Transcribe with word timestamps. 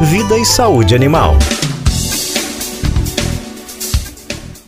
Vida 0.00 0.38
e 0.38 0.44
saúde 0.44 0.94
animal. 0.94 1.36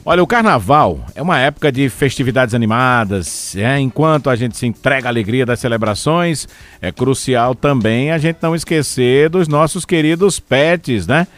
Olha, 0.04 0.24
o 0.24 0.26
carnaval 0.26 1.06
é 1.14 1.22
uma 1.22 1.38
época 1.38 1.70
de 1.70 1.88
festividades 1.88 2.52
animadas. 2.52 3.54
É, 3.54 3.78
enquanto 3.78 4.28
a 4.28 4.34
gente 4.34 4.56
se 4.56 4.66
entrega 4.66 5.06
à 5.06 5.10
alegria 5.10 5.46
das 5.46 5.60
celebrações, 5.60 6.48
é 6.82 6.90
crucial 6.90 7.54
também 7.54 8.10
a 8.10 8.18
gente 8.18 8.38
não 8.42 8.56
esquecer 8.56 9.28
dos 9.28 9.46
nossos 9.46 9.84
queridos 9.84 10.40
pets, 10.40 11.06
né? 11.06 11.28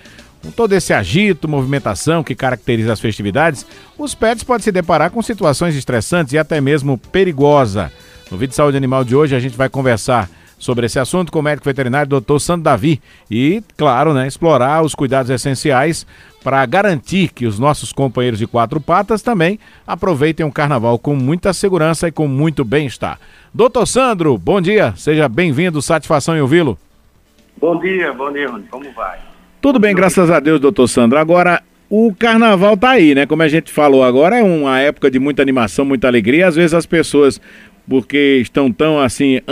Com 0.43 0.51
todo 0.51 0.73
esse 0.73 0.95
agito, 0.95 1.47
movimentação 1.47 2.25
que 2.25 2.35
caracteriza 2.35 2.95
as 2.95 3.01
festividades, 3.01 3.67
os 3.99 4.15
pets 4.15 4.43
podem 4.43 4.65
se 4.65 4.73
deparar 4.73 5.11
com 5.11 5.21
situações 5.21 5.77
estressantes 5.77 6.33
e 6.33 6.39
até 6.39 6.63
mesmo 6.63 6.97
perigosa. 6.97 7.93
No 8.31 8.39
vídeo 8.39 8.53
de 8.53 8.57
saúde 8.57 8.79
animal 8.79 9.05
de 9.05 9.15
hoje 9.15 9.37
a 9.37 9.39
gente 9.39 9.55
vai 9.57 9.69
conversar 9.69 10.31
sobre 10.63 10.87
esse 10.87 10.97
assunto 10.97 11.33
com 11.33 11.41
o 11.41 11.43
médico 11.43 11.65
veterinário 11.65 12.21
Dr. 12.21 12.39
Sandro 12.39 12.63
Davi 12.63 13.03
e, 13.29 13.61
claro, 13.77 14.15
né, 14.15 14.29
explorar 14.29 14.85
os 14.85 14.95
cuidados 14.95 15.29
essenciais 15.29 16.07
para 16.45 16.65
garantir 16.67 17.33
que 17.33 17.47
os 17.47 17.59
nossos 17.59 17.93
companheiros 17.93 18.39
de 18.39 18.47
quatro 18.47 18.81
patas 18.81 19.23
também 19.23 19.59
aproveitem 19.85 20.47
o 20.47 20.53
carnaval 20.53 21.01
com 21.01 21.17
muita 21.17 21.53
segurança 21.53 22.07
e 22.07 22.13
com 22.13 22.29
muito 22.29 22.65
bem-estar. 22.65 23.19
Doutor 23.53 23.87
Sandro, 23.87 24.39
bom 24.39 24.61
dia, 24.61 24.95
seja 24.97 25.29
bem-vindo, 25.29 25.83
satisfação 25.83 26.37
em 26.37 26.41
ouvi-lo. 26.41 26.79
Bom 27.61 27.81
dia, 27.81 28.13
bom 28.13 28.33
dia, 28.33 28.49
Rony. 28.49 28.65
como 28.71 28.93
vai? 28.93 29.19
Tudo 29.61 29.81
bem, 29.81 29.93
graças 29.93 30.31
a 30.31 30.39
Deus, 30.39 30.61
doutor 30.61 30.87
Sandro. 30.87 31.19
Agora, 31.19 31.61
o 31.91 32.15
carnaval 32.15 32.75
tá 32.75 32.91
aí, 32.91 33.15
né? 33.15 33.27
Como 33.27 33.43
a 33.43 33.49
gente 33.49 33.71
falou 33.71 34.03
agora, 34.03 34.39
é 34.39 34.43
uma 34.43 34.81
época 34.81 35.11
de 35.11 35.19
muita 35.19 35.43
animação, 35.43 35.85
muita 35.85 36.07
alegria. 36.09 36.49
Às 36.49 36.57
vezes 36.57 36.73
as 36.73 36.87
pessoas 36.87 37.39
porque 37.93 38.39
estão 38.41 38.73
tão 38.73 38.99
assim 38.99 39.43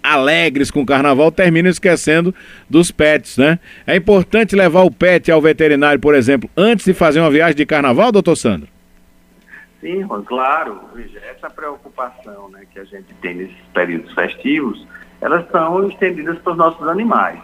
alegres 0.00 0.70
com 0.70 0.82
o 0.82 0.86
carnaval, 0.86 1.32
terminam 1.32 1.68
esquecendo 1.68 2.32
dos 2.70 2.92
pets, 2.92 3.36
né? 3.36 3.58
É 3.84 3.96
importante 3.96 4.54
levar 4.54 4.82
o 4.82 4.90
pet 4.90 5.32
ao 5.32 5.42
veterinário, 5.42 5.98
por 5.98 6.14
exemplo, 6.14 6.48
antes 6.56 6.84
de 6.84 6.94
fazer 6.94 7.18
uma 7.18 7.28
viagem 7.28 7.56
de 7.56 7.66
carnaval, 7.66 8.12
doutor 8.12 8.36
Sandro? 8.36 8.68
Sim, 9.80 10.06
claro. 10.26 10.80
Essa 11.28 11.50
preocupação 11.50 12.48
né, 12.50 12.60
que 12.72 12.78
a 12.78 12.84
gente 12.84 13.12
tem 13.20 13.34
nesses 13.34 13.56
períodos 13.74 14.14
festivos, 14.14 14.86
elas 15.20 15.44
são 15.50 15.88
estendidas 15.88 16.38
para 16.38 16.52
os 16.52 16.56
nossos 16.56 16.86
animais. 16.86 17.40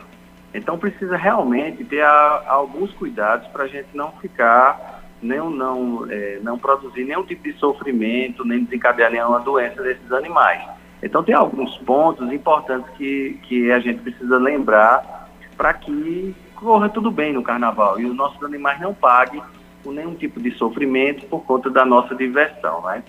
Então 0.55 0.79
precisa 0.79 1.17
realmente 1.17 1.83
ter 1.83 2.03
a, 2.03 2.45
alguns 2.47 2.93
cuidados 2.93 3.49
para 3.49 3.65
a 3.65 3.67
gente 3.67 3.89
não 3.93 4.13
ficar 4.21 4.94
não, 5.25 5.51
não, 5.51 6.07
é, 6.11 6.39
não 6.43 6.59
produzir 6.59 7.05
nenhum 7.05 7.25
tipo 7.25 7.43
de 7.43 7.55
sofrimento, 7.55 8.45
nem 8.45 8.65
desencadear 8.65 9.11
nenhuma 9.11 9.41
doença 9.41 9.83
desses 9.83 10.13
animais. 10.13 10.63
Então 11.03 11.23
tem 11.23 11.35
alguns 11.35 11.77
pontos 11.79 12.33
importantes 12.33 12.89
que, 12.97 13.39
que 13.43 13.71
a 13.73 13.79
gente 13.79 14.01
precisa 14.01 14.39
lembrar 14.39 15.29
para 15.57 15.73
que 15.73 16.35
corra 16.55 16.89
tudo 16.89 17.11
bem 17.11 17.33
no 17.33 17.43
carnaval 17.43 18.01
e 18.01 18.07
os 18.07 18.15
nossos 18.15 18.43
animais 18.43 18.81
não 18.81 18.95
paguem 18.95 19.43
por 19.83 19.93
nenhum 19.93 20.15
tipo 20.15 20.41
de 20.41 20.51
sofrimento 20.53 21.27
por 21.27 21.45
conta 21.45 21.69
da 21.69 21.85
nossa 21.85 22.15
diversão. 22.15 22.83
Né? 22.83 23.03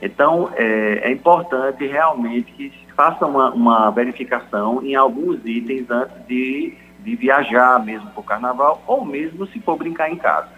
Então 0.00 0.50
é, 0.54 1.08
é 1.08 1.10
importante 1.10 1.86
realmente 1.86 2.52
que 2.52 2.72
faça 2.96 3.26
uma, 3.26 3.50
uma 3.50 3.90
verificação 3.90 4.82
em 4.82 4.94
alguns 4.94 5.44
itens 5.44 5.90
antes 5.90 6.26
de, 6.26 6.74
de 7.00 7.16
viajar 7.16 7.84
mesmo 7.84 8.10
para 8.10 8.20
o 8.20 8.24
carnaval 8.24 8.82
ou 8.86 9.04
mesmo 9.04 9.46
se 9.48 9.60
for 9.60 9.76
brincar 9.76 10.10
em 10.10 10.16
casa. 10.16 10.48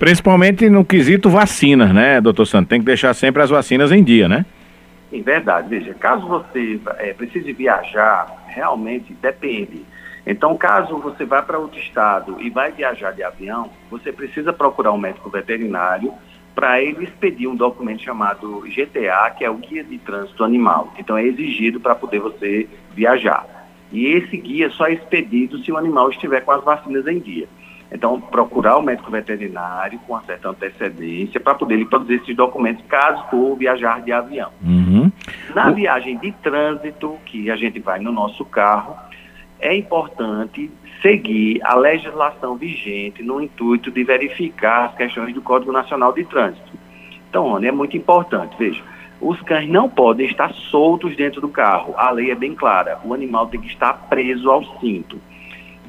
Principalmente 0.00 0.70
no 0.70 0.82
quesito 0.82 1.28
vacinas, 1.28 1.92
né, 1.92 2.22
doutor 2.22 2.46
Santos? 2.46 2.70
Tem 2.70 2.80
que 2.80 2.86
deixar 2.86 3.12
sempre 3.12 3.42
as 3.42 3.50
vacinas 3.50 3.92
em 3.92 4.02
dia, 4.02 4.26
né? 4.26 4.46
Em 5.12 5.20
verdade, 5.20 5.68
veja, 5.68 5.92
caso 5.92 6.26
você 6.26 6.80
é, 6.96 7.12
precise 7.12 7.52
viajar, 7.52 8.34
realmente 8.48 9.12
depende. 9.20 9.84
Então, 10.26 10.56
caso 10.56 10.96
você 10.96 11.26
vá 11.26 11.42
para 11.42 11.58
outro 11.58 11.78
estado 11.78 12.38
e 12.40 12.48
vai 12.48 12.72
viajar 12.72 13.12
de 13.12 13.22
avião, 13.22 13.68
você 13.90 14.10
precisa 14.10 14.54
procurar 14.54 14.90
um 14.92 14.96
médico 14.96 15.28
veterinário 15.28 16.14
para 16.54 16.80
ele 16.80 17.04
expedir 17.04 17.46
um 17.46 17.54
documento 17.54 18.02
chamado 18.02 18.62
GTA, 18.74 19.30
que 19.36 19.44
é 19.44 19.50
o 19.50 19.56
Guia 19.56 19.84
de 19.84 19.98
Trânsito 19.98 20.42
Animal. 20.42 20.94
Então, 20.98 21.18
é 21.18 21.24
exigido 21.24 21.78
para 21.78 21.94
poder 21.94 22.20
você 22.20 22.66
viajar. 22.94 23.44
E 23.92 24.06
esse 24.06 24.34
guia 24.38 24.70
só 24.70 24.86
é 24.86 24.94
expedido 24.94 25.58
se 25.58 25.70
o 25.70 25.76
animal 25.76 26.08
estiver 26.08 26.40
com 26.40 26.52
as 26.52 26.64
vacinas 26.64 27.06
em 27.06 27.18
dia. 27.18 27.46
Então, 27.92 28.20
procurar 28.20 28.76
o 28.76 28.82
médico 28.82 29.10
veterinário 29.10 29.98
com 30.06 30.12
uma 30.12 30.22
certa 30.22 30.48
antecedência 30.48 31.40
para 31.40 31.54
poder 31.54 31.76
lhe 31.76 31.84
produzir 31.84 32.14
esses 32.22 32.36
documentos 32.36 32.84
caso 32.86 33.24
for 33.28 33.56
viajar 33.56 34.00
de 34.00 34.12
avião. 34.12 34.50
Uhum. 34.62 35.10
Na 35.54 35.70
viagem 35.70 36.16
de 36.18 36.30
trânsito, 36.32 37.18
que 37.26 37.50
a 37.50 37.56
gente 37.56 37.80
vai 37.80 37.98
no 37.98 38.12
nosso 38.12 38.44
carro, 38.44 38.96
é 39.58 39.76
importante 39.76 40.70
seguir 41.02 41.60
a 41.64 41.74
legislação 41.74 42.56
vigente 42.56 43.22
no 43.22 43.42
intuito 43.42 43.90
de 43.90 44.04
verificar 44.04 44.86
as 44.86 44.94
questões 44.94 45.34
do 45.34 45.42
Código 45.42 45.72
Nacional 45.72 46.12
de 46.12 46.24
Trânsito. 46.24 46.70
Então, 47.28 47.48
Rony, 47.48 47.66
é 47.66 47.72
muito 47.72 47.96
importante. 47.96 48.54
Veja, 48.56 48.82
os 49.20 49.40
cães 49.42 49.68
não 49.68 49.88
podem 49.88 50.26
estar 50.26 50.52
soltos 50.52 51.16
dentro 51.16 51.40
do 51.40 51.48
carro. 51.48 51.94
A 51.96 52.10
lei 52.10 52.30
é 52.30 52.34
bem 52.34 52.54
clara. 52.54 53.00
O 53.04 53.12
animal 53.12 53.48
tem 53.48 53.60
que 53.60 53.68
estar 53.68 53.92
preso 54.08 54.48
ao 54.48 54.64
cinto 54.78 55.20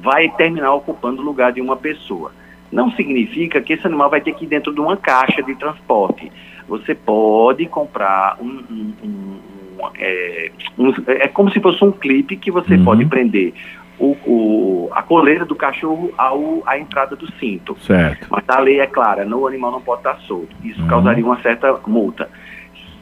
vai 0.02 0.28
terminar 0.30 0.74
ocupando 0.74 1.22
o 1.22 1.24
lugar 1.24 1.52
de 1.52 1.60
uma 1.60 1.76
pessoa. 1.76 2.32
Não 2.70 2.90
significa 2.92 3.60
que 3.60 3.74
esse 3.74 3.86
animal 3.86 4.10
vai 4.10 4.20
ter 4.20 4.34
que 4.34 4.44
ir 4.44 4.48
dentro 4.48 4.74
de 4.74 4.80
uma 4.80 4.96
caixa 4.96 5.42
de 5.42 5.54
transporte. 5.54 6.32
Você 6.68 6.94
pode 6.94 7.66
comprar 7.66 8.36
um. 8.40 8.46
um, 8.46 8.94
um, 9.02 9.06
um 9.06 9.38
é, 9.98 10.50
é, 11.08 11.28
como 11.28 11.50
se 11.50 11.60
fosse 11.60 11.84
um 11.84 11.92
clipe 11.92 12.36
que 12.36 12.50
você 12.50 12.74
uhum. 12.74 12.84
pode 12.84 13.04
prender 13.06 13.52
o, 13.98 14.16
o, 14.26 14.88
a 14.92 15.02
coleira 15.02 15.44
do 15.44 15.54
cachorro 15.54 16.12
ao, 16.16 16.62
à 16.66 16.78
entrada 16.78 17.14
do 17.14 17.30
cinto. 17.34 17.76
Certo. 17.80 18.26
Mas 18.30 18.44
a 18.48 18.58
lei 18.60 18.80
é 18.80 18.86
clara, 18.86 19.24
no, 19.24 19.40
o 19.40 19.46
animal 19.46 19.70
não 19.72 19.80
pode 19.80 20.00
estar 20.00 20.16
solto. 20.20 20.54
Isso 20.64 20.80
uhum. 20.82 20.88
causaria 20.88 21.24
uma 21.24 21.40
certa 21.40 21.78
multa. 21.86 22.28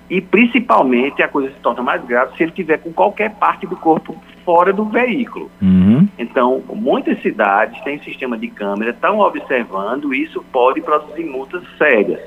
E 0.09 0.21
principalmente 0.21 1.22
a 1.22 1.28
coisa 1.28 1.53
se 1.53 1.60
torna 1.60 1.83
mais 1.83 2.05
grave 2.05 2.37
se 2.37 2.43
ele 2.43 2.53
tiver 2.53 2.78
com 2.78 2.93
qualquer 2.93 3.31
parte 3.37 3.66
do 3.66 3.77
corpo 3.77 4.16
fora 4.45 4.73
do 4.73 4.84
veículo. 4.84 5.51
Uhum. 5.61 6.09
Então, 6.19 6.62
muitas 6.75 7.21
cidades 7.23 7.81
têm 7.83 7.99
sistema 8.01 8.37
de 8.37 8.49
câmera, 8.49 8.91
estão 8.91 9.21
observando, 9.21 10.15
e 10.15 10.25
isso 10.25 10.45
pode 10.53 10.81
produzir 10.81 11.25
multas 11.25 11.62
sérias. 11.77 12.21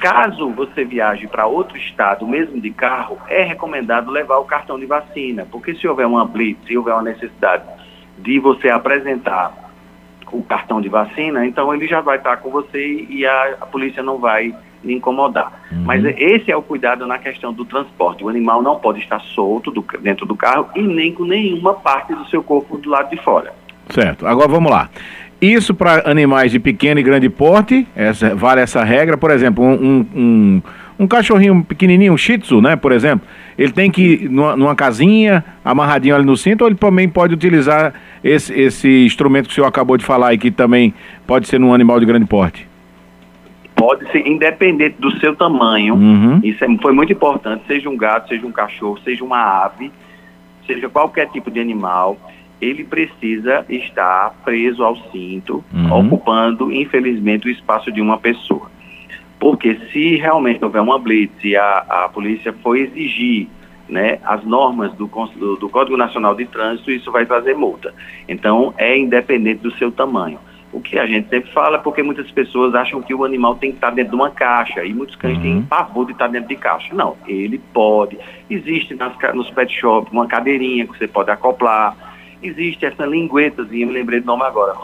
Caso 0.00 0.50
você 0.50 0.84
viaje 0.84 1.28
para 1.28 1.46
outro 1.46 1.76
estado, 1.76 2.26
mesmo 2.26 2.60
de 2.60 2.70
carro, 2.70 3.18
é 3.28 3.42
recomendado 3.42 4.10
levar 4.10 4.38
o 4.38 4.44
cartão 4.44 4.78
de 4.78 4.86
vacina, 4.86 5.46
porque 5.50 5.74
se 5.74 5.86
houver 5.86 6.06
uma 6.06 6.24
blitz, 6.24 6.66
se 6.66 6.76
houver 6.76 6.92
uma 6.92 7.02
necessidade 7.02 7.64
de 8.18 8.38
você 8.40 8.68
apresentar 8.68 9.66
o 10.32 10.42
cartão 10.42 10.80
de 10.80 10.88
vacina, 10.88 11.46
então 11.46 11.72
ele 11.72 11.86
já 11.86 12.00
vai 12.00 12.16
estar 12.16 12.38
com 12.38 12.50
você 12.50 13.06
e 13.08 13.24
a, 13.24 13.56
a 13.60 13.66
polícia 13.66 14.02
não 14.02 14.18
vai 14.18 14.52
lhe 14.86 14.94
incomodar. 14.94 15.52
Uhum. 15.70 15.82
Mas 15.84 16.04
esse 16.04 16.50
é 16.50 16.56
o 16.56 16.62
cuidado 16.62 17.06
na 17.06 17.18
questão 17.18 17.52
do 17.52 17.64
transporte. 17.64 18.24
O 18.24 18.28
animal 18.28 18.62
não 18.62 18.76
pode 18.76 19.00
estar 19.00 19.20
solto 19.20 19.70
do, 19.70 19.84
dentro 20.00 20.24
do 20.24 20.36
carro 20.36 20.68
e 20.74 20.82
nem 20.82 21.12
com 21.12 21.24
nenhuma 21.24 21.74
parte 21.74 22.14
do 22.14 22.26
seu 22.28 22.42
corpo 22.42 22.78
do 22.78 22.88
lado 22.88 23.10
de 23.10 23.16
fora. 23.16 23.52
Certo. 23.90 24.26
Agora 24.26 24.48
vamos 24.48 24.70
lá. 24.70 24.88
Isso 25.40 25.74
para 25.74 26.10
animais 26.10 26.50
de 26.50 26.58
pequeno 26.58 26.98
e 26.98 27.02
grande 27.02 27.28
porte, 27.28 27.86
essa, 27.94 28.34
vale 28.34 28.62
essa 28.62 28.82
regra. 28.82 29.18
Por 29.18 29.30
exemplo, 29.30 29.62
um, 29.62 30.06
um, 30.14 30.62
um, 30.98 31.06
cachorrinho 31.06 31.62
pequenininho, 31.62 32.14
um 32.14 32.16
shih 32.16 32.38
tzu, 32.38 32.62
né, 32.62 32.74
por 32.74 32.90
exemplo, 32.90 33.26
ele 33.58 33.70
tem 33.70 33.90
que 33.90 34.02
ir 34.02 34.30
numa, 34.30 34.56
numa, 34.56 34.74
casinha, 34.74 35.44
amarradinho 35.62 36.14
ali 36.14 36.24
no 36.24 36.38
cinto, 36.38 36.62
ou 36.62 36.68
ele 36.68 36.76
também 36.76 37.06
pode 37.06 37.34
utilizar 37.34 37.92
esse, 38.24 38.50
esse 38.58 39.04
instrumento 39.04 39.46
que 39.46 39.52
o 39.52 39.54
senhor 39.54 39.66
acabou 39.66 39.98
de 39.98 40.06
falar 40.06 40.32
e 40.32 40.38
que 40.38 40.50
também 40.50 40.94
pode 41.26 41.46
ser 41.46 41.60
num 41.60 41.74
animal 41.74 42.00
de 42.00 42.06
grande 42.06 42.24
porte? 42.24 42.66
Pode 43.76 44.10
ser 44.10 44.26
independente 44.26 44.96
do 44.98 45.12
seu 45.20 45.36
tamanho. 45.36 45.94
Uhum. 45.94 46.40
Isso 46.42 46.64
é, 46.64 46.78
foi 46.78 46.92
muito 46.92 47.12
importante, 47.12 47.62
seja 47.68 47.88
um 47.88 47.96
gato, 47.96 48.28
seja 48.28 48.46
um 48.46 48.50
cachorro, 48.50 48.98
seja 49.04 49.22
uma 49.22 49.38
ave, 49.38 49.92
seja 50.66 50.88
qualquer 50.88 51.28
tipo 51.28 51.50
de 51.50 51.60
animal, 51.60 52.18
ele 52.60 52.82
precisa 52.82 53.66
estar 53.68 54.34
preso 54.42 54.82
ao 54.82 54.96
cinto, 55.12 55.62
uhum. 55.72 56.06
ocupando, 56.06 56.72
infelizmente, 56.72 57.46
o 57.46 57.50
espaço 57.50 57.92
de 57.92 58.00
uma 58.00 58.18
pessoa. 58.18 58.70
Porque 59.38 59.78
se 59.92 60.16
realmente 60.16 60.64
houver 60.64 60.80
uma 60.80 60.98
blitz 60.98 61.44
e 61.44 61.54
a, 61.54 61.84
a 61.86 62.08
polícia 62.08 62.54
for 62.54 62.76
exigir 62.76 63.46
né, 63.86 64.18
as 64.24 64.42
normas 64.42 64.92
do, 64.94 65.06
do, 65.06 65.56
do 65.56 65.68
Código 65.68 65.98
Nacional 65.98 66.34
de 66.34 66.46
Trânsito, 66.46 66.90
isso 66.90 67.12
vai 67.12 67.26
trazer 67.26 67.54
multa. 67.54 67.94
Então, 68.26 68.72
é 68.78 68.96
independente 68.98 69.60
do 69.60 69.70
seu 69.72 69.92
tamanho. 69.92 70.38
O 70.76 70.80
que 70.82 70.98
a 70.98 71.06
gente 71.06 71.30
sempre 71.30 71.50
fala 71.52 71.78
é 71.78 71.80
porque 71.80 72.02
muitas 72.02 72.30
pessoas 72.30 72.74
acham 72.74 73.00
que 73.00 73.14
o 73.14 73.24
animal 73.24 73.54
tem 73.54 73.70
que 73.70 73.78
estar 73.78 73.88
dentro 73.92 74.10
de 74.10 74.16
uma 74.16 74.28
caixa 74.28 74.84
e 74.84 74.92
muitos 74.92 75.16
cães 75.16 75.38
uhum. 75.38 75.42
têm 75.42 75.62
pavor 75.62 76.04
de 76.04 76.12
estar 76.12 76.26
dentro 76.26 76.48
de 76.50 76.56
caixa. 76.56 76.94
Não, 76.94 77.16
ele 77.26 77.58
pode. 77.72 78.18
Existe 78.50 78.94
nas, 78.94 79.14
nos 79.32 79.50
pet 79.52 79.72
shops 79.72 80.12
uma 80.12 80.26
cadeirinha 80.26 80.86
que 80.86 80.98
você 80.98 81.08
pode 81.08 81.30
acoplar. 81.30 81.96
Existe 82.42 82.84
essa 82.84 83.04
linguetazinha, 83.06 83.86
me 83.86 83.92
lembrei 83.92 84.20
do 84.20 84.26
nome 84.26 84.42
agora, 84.42 84.74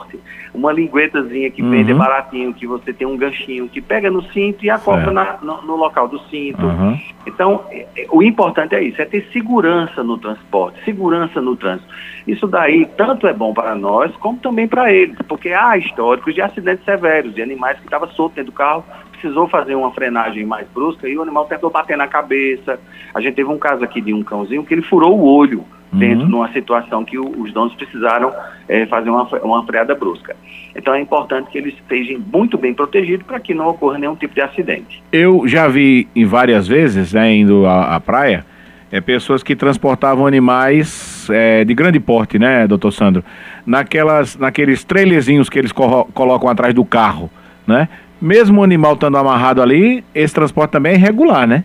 uma 0.55 0.73
linguetazinha 0.73 1.51
que 1.51 1.63
uhum. 1.63 1.71
vende 1.71 1.95
baratinho, 1.95 2.53
que 2.53 2.67
você 2.67 2.93
tem 2.93 3.07
um 3.07 3.17
ganchinho 3.17 3.69
que 3.69 3.81
pega 3.81 4.11
no 4.11 4.23
cinto 4.33 4.65
e 4.65 4.71
acopla 4.71 5.11
na, 5.11 5.39
no, 5.43 5.63
no, 5.63 5.77
local 5.77 6.09
do 6.09 6.19
cinto. 6.29 6.65
Uhum. 6.65 6.99
Então, 7.27 7.65
é, 7.71 7.87
é, 7.97 8.07
o 8.11 8.23
importante 8.23 8.75
é 8.75 8.83
isso, 8.83 9.01
é 9.01 9.05
ter 9.05 9.27
segurança 9.33 10.03
no 10.03 10.19
transporte, 10.19 10.83
segurança 10.85 11.41
no 11.41 11.57
trânsito. 11.57 11.89
Isso 12.27 12.47
daí 12.47 12.87
tanto 12.97 13.27
é 13.27 13.33
bom 13.33 13.53
para 13.55 13.75
nós, 13.75 14.15
como 14.17 14.39
também 14.39 14.69
para 14.69 14.93
eles, 14.93 15.17
porque 15.27 15.51
há 15.51 15.77
históricos 15.77 16.35
de 16.35 16.43
acidentes 16.43 16.85
severos, 16.85 17.35
de 17.35 17.43
animais 17.43 17.79
que 17.79 17.85
estavam 17.85 18.09
soltos 18.09 18.37
dentro 18.37 18.53
do 18.53 18.57
carro, 18.57 18.85
precisou 19.11 19.49
fazer 19.49 19.75
uma 19.75 19.93
frenagem 19.93 20.45
mais 20.45 20.67
brusca 20.69 21.09
e 21.09 21.17
o 21.17 21.23
animal 21.23 21.47
tentou 21.47 21.71
bater 21.71 21.97
na 21.97 22.09
cabeça. 22.09 22.79
A 23.15 23.21
gente 23.21 23.35
teve 23.35 23.49
um 23.49 23.59
caso 23.59 23.85
aqui 23.85 24.01
de 24.01 24.13
um 24.13 24.23
cãozinho 24.23 24.65
que 24.65 24.75
ele 24.75 24.83
furou 24.83 25.19
o 25.19 25.25
olho 25.25 25.65
dentro 25.93 26.25
uhum. 26.25 26.29
de 26.29 26.35
uma 26.35 26.53
situação 26.53 27.05
que 27.05 27.19
o, 27.19 27.41
os 27.41 27.53
donos 27.53 27.75
precisaram 27.75 28.33
é, 28.69 28.87
fazer 28.87 29.11
uma, 29.11 29.25
uma 29.43 29.65
freada 29.67 29.95
brusca. 29.95 30.35
Então 30.75 30.95
é 30.95 31.01
importante 31.01 31.51
que 31.51 31.59
eles 31.59 31.75
estejam 31.75 32.21
muito 32.33 32.57
bem 32.57 32.73
protegidos 32.73 33.27
para 33.27 33.39
que 33.39 33.53
não 33.53 33.69
ocorra 33.69 33.99
nenhum 33.99 34.17
tipo 34.17 34.35
de 34.35 34.41
acidente. 34.41 35.03
Eu 35.13 35.47
já 35.47 35.69
vi 35.69 36.09
em 36.17 36.25
várias 36.25 36.67
vezes, 36.67 37.13
né, 37.13 37.35
indo 37.35 37.67
à, 37.67 37.97
à 37.97 38.01
praia, 38.01 38.45
é, 38.91 39.01
pessoas 39.01 39.43
que 39.43 39.55
transportavam 39.55 40.27
animais 40.27 41.29
é, 41.31 41.65
de 41.65 41.75
grande 41.75 42.01
porte, 42.01 42.39
né, 42.39 42.67
doutor 42.67 42.91
Sandro? 42.93 43.25
Naquelas, 43.67 44.37
naqueles 44.37 44.85
trailerzinhos 44.85 45.49
que 45.49 45.59
eles 45.59 45.73
colocam 45.73 46.49
atrás 46.49 46.75
do 46.75 46.85
carro, 46.85 47.31
né? 47.67 47.89
Mesmo 48.21 48.61
o 48.61 48.65
animal 48.65 48.95
estando 48.95 49.17
amarrado 49.17 49.61
ali, 49.61 50.05
esse 50.15 50.33
transporte 50.33 50.71
também 50.71 50.93
é 50.93 50.95
irregular, 50.95 51.47
né? 51.47 51.65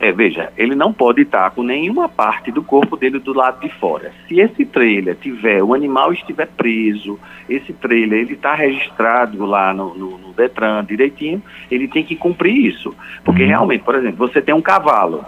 É, 0.00 0.12
veja, 0.12 0.52
ele 0.56 0.76
não 0.76 0.92
pode 0.92 1.22
estar 1.22 1.50
com 1.50 1.62
nenhuma 1.62 2.08
parte 2.08 2.52
do 2.52 2.62
corpo 2.62 2.96
dele 2.96 3.18
do 3.18 3.32
lado 3.32 3.60
de 3.60 3.68
fora. 3.68 4.12
Se 4.28 4.38
esse 4.38 4.64
trailer 4.64 5.16
tiver, 5.16 5.60
o 5.60 5.74
animal 5.74 6.12
estiver 6.12 6.46
preso, 6.46 7.18
esse 7.48 7.72
trailer 7.72 8.20
ele 8.20 8.34
está 8.34 8.54
registrado 8.54 9.44
lá 9.44 9.74
no, 9.74 9.94
no, 9.94 10.18
no, 10.18 10.32
Detran 10.32 10.84
direitinho, 10.84 11.42
ele 11.68 11.88
tem 11.88 12.04
que 12.04 12.14
cumprir 12.14 12.66
isso. 12.66 12.94
Porque 13.24 13.42
uhum. 13.42 13.48
realmente, 13.48 13.82
por 13.82 13.96
exemplo, 13.96 14.18
você 14.18 14.40
tem 14.40 14.54
um 14.54 14.62
cavalo, 14.62 15.24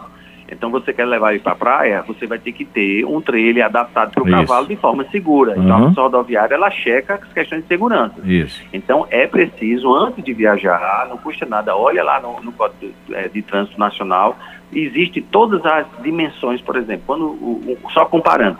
então 0.50 0.70
você 0.70 0.92
quer 0.92 1.04
levar 1.04 1.32
ele 1.32 1.40
para 1.40 1.52
a 1.52 1.56
praia, 1.56 2.02
você 2.06 2.26
vai 2.26 2.38
ter 2.38 2.52
que 2.52 2.64
ter 2.64 3.04
um 3.04 3.20
trailer 3.20 3.64
adaptado 3.64 4.10
para 4.12 4.22
o 4.22 4.30
cavalo 4.30 4.66
de 4.66 4.76
forma 4.76 5.04
segura. 5.10 5.54
Uhum. 5.54 5.62
Então 5.62 5.72
a 5.72 5.76
uhum. 5.76 5.82
polícia 5.84 6.02
rodoviária 6.02 6.54
ela 6.54 6.70
checa 6.70 7.14
as 7.14 7.32
questões 7.32 7.62
de 7.62 7.68
segurança. 7.68 8.14
Isso. 8.24 8.62
Então 8.72 9.06
é 9.10 9.26
preciso, 9.26 9.94
antes 9.94 10.24
de 10.24 10.32
viajar, 10.32 11.06
não 11.08 11.18
custa 11.18 11.46
nada, 11.46 11.76
olha 11.76 12.02
lá 12.02 12.20
no, 12.20 12.40
no 12.40 12.52
Código 12.52 12.92
de, 13.06 13.14
é, 13.14 13.28
de 13.28 13.42
Trânsito 13.42 13.78
Nacional, 13.78 14.36
existe 14.72 15.20
todas 15.20 15.64
as 15.64 15.86
dimensões, 16.02 16.60
por 16.60 16.76
exemplo, 16.76 17.04
quando 17.06 17.24
o, 17.24 17.78
o, 17.82 17.90
só 17.90 18.04
comparando, 18.04 18.58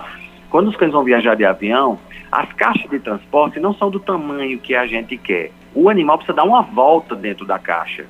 quando 0.49 0.69
os 0.69 0.77
cães 0.77 0.93
vão 0.93 1.05
viajar 1.05 1.35
de 1.35 1.45
avião, 1.45 1.99
as 2.31 2.53
caixas 2.53 2.89
de 2.89 2.99
transporte 2.99 3.59
não 3.59 3.75
são 3.75 3.91
do 3.91 3.99
tamanho 3.99 4.59
que 4.59 4.75
a 4.75 4.87
gente 4.87 5.17
quer. 5.17 5.51
O 5.75 5.89
animal 5.89 6.19
precisa 6.19 6.37
dar 6.37 6.45
uma 6.45 6.63
volta 6.63 7.15
dentro 7.15 7.47
da 7.47 7.59
caixa. 7.59 8.07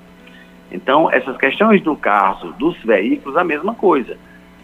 Então, 0.71 1.11
essas 1.11 1.37
questões 1.37 1.83
do 1.83 1.97
carro, 1.97 2.53
dos 2.53 2.77
veículos, 2.83 3.37
a 3.37 3.45
mesma 3.45 3.75
coisa. 3.75 4.17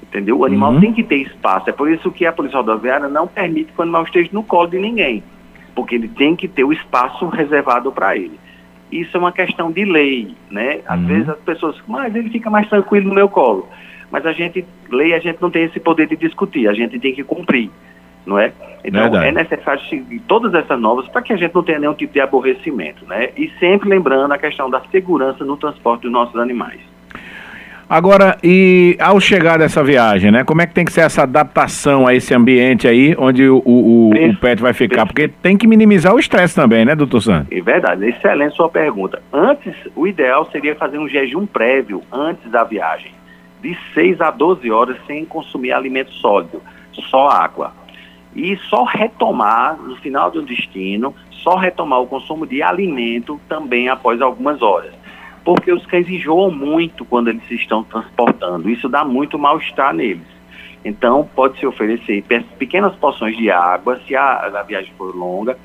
Entendeu? 0.03 0.39
O 0.39 0.45
animal 0.45 0.73
uhum. 0.73 0.81
tem 0.81 0.93
que 0.93 1.03
ter 1.03 1.17
espaço. 1.17 1.69
É 1.69 1.73
por 1.73 1.91
isso 1.91 2.11
que 2.13 2.25
a 2.25 2.33
Polícia 2.33 2.59
Rodoviária 2.59 3.09
não 3.09 3.27
permite 3.27 3.73
que 3.73 3.79
o 3.79 3.83
animal 3.83 4.05
esteja 4.05 4.31
no 4.33 4.43
colo 4.43 4.69
de 4.69 4.79
ninguém. 4.79 5.23
Porque 5.75 5.97
ele 5.97 6.09
tem 6.09 6.37
que 6.37 6.47
ter 6.47 6.65
o 6.65 6.73
espaço 6.73 7.27
reservado 7.29 7.91
para 7.91 8.17
ele. 8.17 8.39
Isso 8.91 9.17
é 9.17 9.21
uma 9.21 9.33
questão 9.33 9.73
de 9.73 9.85
lei, 9.85 10.35
né? 10.49 10.81
Às 10.87 11.01
uhum. 11.01 11.07
vezes 11.07 11.29
as 11.29 11.39
pessoas, 11.41 11.77
mas 11.89 12.15
ele 12.15 12.31
fica 12.31 12.49
mais 12.49 12.69
tranquilo 12.69 13.09
no 13.09 13.15
meu 13.15 13.29
colo. 13.29 13.69
Mas 14.11 14.25
a 14.25 14.33
gente, 14.33 14.65
lei, 14.89 15.13
a 15.13 15.19
gente 15.19 15.43
não 15.43 15.51
tem 15.51 15.65
esse 15.65 15.81
poder 15.81 16.07
de 16.07 16.17
discutir, 16.17 16.69
a 16.69 16.73
gente 16.73 16.99
tem 17.01 17.13
que 17.13 17.25
cumprir 17.25 17.71
não 18.27 18.39
é? 18.39 18.53
Então 18.85 19.03
Verdade. 19.03 19.27
é 19.27 19.33
necessário 19.33 19.83
seguir 19.89 20.21
todas 20.27 20.53
essas 20.55 20.79
novas 20.79 21.09
para 21.09 21.23
que 21.23 21.33
a 21.33 21.37
gente 21.37 21.55
não 21.55 21.63
tenha 21.63 21.79
nenhum 21.79 21.95
tipo 21.95 22.13
de 22.13 22.21
aborrecimento, 22.21 23.07
né? 23.07 23.31
E 23.37 23.51
sempre 23.59 23.89
lembrando 23.89 24.33
a 24.33 24.39
questão 24.39 24.69
da 24.69 24.81
segurança 24.91 25.45
no 25.45 25.57
transporte 25.57 26.03
dos 26.03 26.13
nossos 26.13 26.37
animais. 26.37 26.81
Agora, 27.89 28.37
e 28.43 28.97
ao 29.01 29.21
chegar 29.21 29.59
dessa 29.59 29.83
viagem, 29.83 30.33
né? 30.33 30.43
Como 30.43 30.61
é 30.61 30.67
que 30.67 30.75
tem 30.75 30.85
que 30.85 30.93
ser 30.93 31.03
essa 31.03 31.23
adaptação 31.23 32.05
a 32.05 32.13
esse 32.13 32.35
ambiente 32.35 32.89
aí, 32.89 33.15
onde 33.17 33.49
o, 33.49 33.63
o, 33.65 34.11
o 34.11 34.37
pet 34.39 34.61
vai 34.61 34.73
ficar? 34.73 35.07
Porque 35.07 35.29
tem 35.29 35.57
que 35.57 35.69
minimizar 35.69 36.13
o 36.13 36.19
estresse 36.19 36.55
também, 36.55 36.85
né, 36.85 36.97
doutor 36.97 37.21
Santos? 37.21 37.47
É 37.53 37.61
verdade, 37.61 38.05
excelente 38.09 38.57
sua 38.57 38.69
pergunta. 38.69 39.23
Antes, 39.33 39.73
o 39.95 40.05
ideal 40.05 40.49
seria 40.51 40.75
fazer 40.75 40.99
um 40.99 41.09
jejum 41.09 41.47
prévio 41.47 42.03
antes 42.11 42.51
da 42.51 42.65
viagem, 42.65 43.13
de 43.63 43.79
6 43.95 44.21
a 44.21 44.33
12 44.33 44.69
horas 44.69 44.97
sem 45.07 45.25
consumir 45.25 45.71
alimento 45.71 46.13
sólido, 46.15 46.61
só 46.93 47.29
água 47.29 47.73
e 48.37 48.55
só 48.69 48.85
retomar 48.85 49.77
no 49.81 49.97
final 49.97 50.31
do 50.31 50.43
destino, 50.43 51.15
só 51.31 51.57
retomar 51.57 52.01
o 52.01 52.07
consumo 52.07 52.47
de 52.47 52.63
alimento 52.63 53.41
também 53.49 53.89
após 53.89 54.21
algumas 54.21 54.61
horas. 54.61 54.93
Porque 55.43 55.73
os 55.73 55.87
cães 55.87 56.09
enjoam 56.09 56.51
muito 56.51 57.05
quando 57.05 57.29
eles 57.29 57.51
estão 57.51 57.83
transportando, 57.83 58.69
isso 58.69 58.89
dá 58.89 59.05
muito 59.05 59.39
mal-estar 59.39 59.95
neles. 59.95 60.37
Então, 60.85 61.29
pode-se 61.35 61.67
oferecer 61.67 62.23
pequenas 62.59 62.95
porções 62.97 63.37
de 63.37 63.51
água, 63.51 64.01
se 64.07 64.15
a, 64.15 64.47
a 64.61 64.63
viagem 64.63 64.93
for 64.99 65.17
longa, 65.17 65.57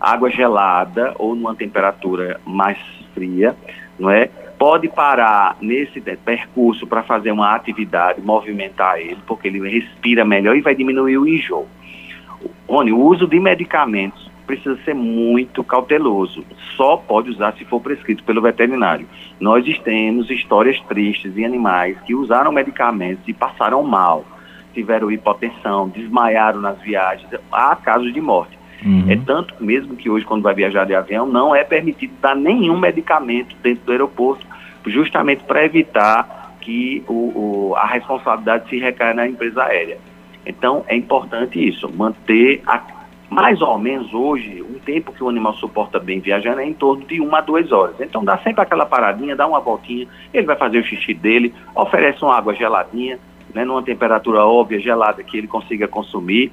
água 0.00 0.28
gelada 0.28 1.14
ou 1.18 1.34
numa 1.34 1.54
temperatura 1.54 2.40
mais 2.44 2.78
fria, 3.14 3.56
não 3.98 4.10
é? 4.10 4.28
Pode 4.58 4.88
parar 4.88 5.56
nesse 5.60 6.00
percurso 6.00 6.86
para 6.86 7.02
fazer 7.02 7.30
uma 7.30 7.54
atividade, 7.54 8.20
movimentar 8.20 8.98
ele, 8.98 9.18
porque 9.26 9.48
ele 9.48 9.68
respira 9.68 10.24
melhor 10.24 10.56
e 10.56 10.60
vai 10.60 10.74
diminuir 10.74 11.18
o 11.18 11.28
enjoo. 11.28 11.68
Rony, 12.68 12.92
o 12.92 13.00
uso 13.00 13.26
de 13.26 13.38
medicamentos 13.38 14.30
precisa 14.46 14.78
ser 14.84 14.94
muito 14.94 15.64
cauteloso. 15.64 16.44
Só 16.76 16.96
pode 16.96 17.30
usar 17.30 17.52
se 17.54 17.64
for 17.64 17.80
prescrito 17.80 18.22
pelo 18.24 18.40
veterinário. 18.40 19.06
Nós 19.40 19.66
temos 19.80 20.30
histórias 20.30 20.80
tristes 20.82 21.34
de 21.34 21.44
animais 21.44 21.98
que 22.06 22.14
usaram 22.14 22.52
medicamentos 22.52 23.26
e 23.26 23.32
passaram 23.32 23.82
mal, 23.82 24.24
tiveram 24.72 25.10
hipotensão, 25.10 25.88
desmaiaram 25.88 26.60
nas 26.60 26.80
viagens. 26.80 27.28
Há 27.50 27.74
casos 27.76 28.12
de 28.14 28.20
morte. 28.20 28.56
Uhum. 28.84 29.06
É 29.08 29.16
tanto 29.16 29.54
mesmo 29.58 29.96
que 29.96 30.08
hoje, 30.08 30.24
quando 30.24 30.42
vai 30.42 30.54
viajar 30.54 30.84
de 30.84 30.94
avião, 30.94 31.26
não 31.26 31.54
é 31.54 31.64
permitido 31.64 32.12
dar 32.20 32.36
nenhum 32.36 32.78
medicamento 32.78 33.56
dentro 33.62 33.84
do 33.84 33.92
aeroporto, 33.92 34.46
justamente 34.86 35.42
para 35.44 35.64
evitar 35.64 36.56
que 36.60 37.02
o, 37.08 37.12
o, 37.12 37.74
a 37.76 37.86
responsabilidade 37.86 38.68
se 38.68 38.78
recaia 38.78 39.14
na 39.14 39.26
empresa 39.26 39.64
aérea. 39.64 39.98
Então, 40.46 40.84
é 40.86 40.96
importante 40.96 41.58
isso, 41.58 41.90
manter 41.92 42.62
a, 42.66 42.80
mais 43.28 43.60
ou 43.60 43.76
menos 43.78 44.14
hoje, 44.14 44.62
um 44.62 44.78
tempo 44.78 45.12
que 45.12 45.22
o 45.22 45.28
animal 45.28 45.54
suporta 45.54 45.98
bem 45.98 46.20
viajando 46.20 46.60
é 46.60 46.66
em 46.66 46.72
torno 46.72 47.04
de 47.04 47.20
uma 47.20 47.38
a 47.38 47.40
duas 47.40 47.72
horas. 47.72 47.96
Então, 48.00 48.24
dá 48.24 48.38
sempre 48.38 48.62
aquela 48.62 48.86
paradinha, 48.86 49.34
dá 49.34 49.46
uma 49.46 49.60
voltinha, 49.60 50.06
ele 50.32 50.46
vai 50.46 50.56
fazer 50.56 50.78
o 50.78 50.84
xixi 50.84 51.12
dele, 51.12 51.52
oferece 51.74 52.22
uma 52.22 52.36
água 52.36 52.54
geladinha, 52.54 53.18
né, 53.52 53.64
numa 53.64 53.82
temperatura 53.82 54.44
óbvia, 54.44 54.78
gelada, 54.78 55.22
que 55.22 55.36
ele 55.36 55.48
consiga 55.48 55.88
consumir. 55.88 56.52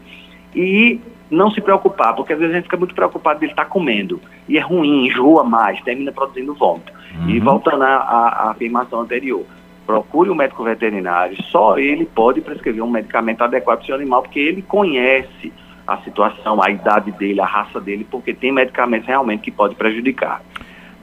E 0.55 0.99
não 1.29 1.51
se 1.51 1.61
preocupar, 1.61 2.15
porque 2.15 2.33
às 2.33 2.39
vezes 2.39 2.53
a 2.53 2.57
gente 2.57 2.65
fica 2.65 2.77
muito 2.77 2.95
preocupado 2.95 3.39
de 3.39 3.45
ele 3.45 3.53
estar 3.53 3.65
comendo. 3.65 4.19
E 4.47 4.57
é 4.57 4.61
ruim, 4.61 5.07
enjoa 5.07 5.43
mais, 5.43 5.81
termina 5.81 6.11
produzindo 6.11 6.53
vômito. 6.53 6.91
Uhum. 7.15 7.29
E 7.29 7.39
voltando 7.39 7.83
à 7.83 8.51
afirmação 8.51 9.01
anterior, 9.01 9.43
procure 9.85 10.29
um 10.29 10.35
médico 10.35 10.63
veterinário, 10.63 11.35
só 11.43 11.77
ele 11.77 12.05
pode 12.05 12.41
prescrever 12.41 12.83
um 12.83 12.89
medicamento 12.89 13.43
adequado 13.43 13.77
para 13.77 13.83
o 13.83 13.85
seu 13.85 13.95
animal, 13.95 14.21
porque 14.21 14.39
ele 14.39 14.61
conhece 14.61 15.51
a 15.85 15.97
situação, 15.97 16.63
a 16.63 16.69
idade 16.69 17.11
dele, 17.11 17.41
a 17.41 17.45
raça 17.45 17.79
dele, 17.79 18.07
porque 18.09 18.33
tem 18.33 18.51
medicamentos 18.51 19.07
realmente 19.07 19.41
que 19.41 19.51
pode 19.51 19.75
prejudicar. 19.75 20.41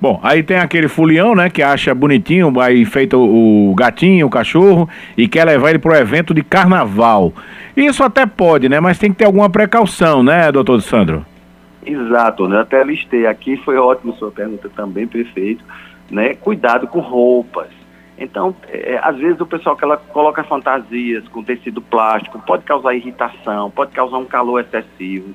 Bom, 0.00 0.18
aí 0.22 0.42
tem 0.42 0.56
aquele 0.56 0.88
fulião, 0.88 1.34
né, 1.34 1.50
que 1.50 1.62
acha 1.62 1.94
bonitinho, 1.94 2.58
aí 2.58 2.86
feito 2.86 3.18
o 3.18 3.74
gatinho, 3.74 4.26
o 4.26 4.30
cachorro, 4.30 4.88
e 5.14 5.28
quer 5.28 5.44
levar 5.44 5.68
ele 5.70 5.78
para 5.78 5.92
o 5.92 5.96
evento 5.96 6.32
de 6.32 6.42
carnaval. 6.42 7.34
Isso 7.76 8.02
até 8.02 8.24
pode, 8.24 8.66
né, 8.66 8.80
mas 8.80 8.98
tem 8.98 9.10
que 9.10 9.18
ter 9.18 9.26
alguma 9.26 9.50
precaução, 9.50 10.22
né, 10.22 10.50
doutor 10.50 10.80
Sandro? 10.80 11.26
Exato, 11.84 12.48
né, 12.48 12.60
até 12.60 12.82
listei 12.82 13.26
aqui, 13.26 13.58
foi 13.58 13.76
ótimo 13.76 14.14
sua 14.14 14.30
pergunta 14.30 14.70
também, 14.74 15.06
perfeito, 15.06 15.62
né, 16.10 16.32
cuidado 16.32 16.86
com 16.86 17.00
roupas, 17.00 17.68
então, 18.20 18.54
é, 18.68 19.00
às 19.02 19.16
vezes 19.16 19.40
o 19.40 19.46
pessoal 19.46 19.74
que 19.74 19.82
ela 19.82 19.96
coloca 19.96 20.44
fantasias 20.44 21.26
com 21.28 21.42
tecido 21.42 21.80
plástico 21.80 22.38
pode 22.40 22.64
causar 22.64 22.94
irritação, 22.94 23.70
pode 23.70 23.92
causar 23.92 24.18
um 24.18 24.26
calor 24.26 24.60
excessivo. 24.60 25.34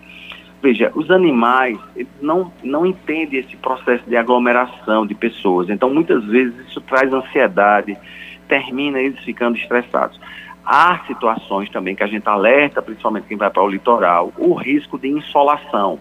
Veja, 0.61 0.91
os 0.93 1.09
animais 1.09 1.77
não, 2.21 2.53
não 2.63 2.85
entendem 2.85 3.39
esse 3.39 3.55
processo 3.57 4.03
de 4.07 4.15
aglomeração 4.15 5.05
de 5.05 5.15
pessoas. 5.15 5.69
Então, 5.69 5.89
muitas 5.89 6.23
vezes 6.25 6.53
isso 6.67 6.79
traz 6.81 7.11
ansiedade, 7.11 7.97
termina 8.47 8.99
eles 8.99 9.19
ficando 9.23 9.57
estressados. 9.57 10.19
Há 10.63 10.99
situações 11.07 11.69
também 11.69 11.95
que 11.95 12.03
a 12.03 12.07
gente 12.07 12.27
alerta, 12.27 12.81
principalmente 12.81 13.27
quem 13.27 13.37
vai 13.37 13.49
para 13.49 13.63
o 13.63 13.67
litoral, 13.67 14.31
o 14.37 14.53
risco 14.53 14.97
de 14.97 15.07
insolação 15.07 15.99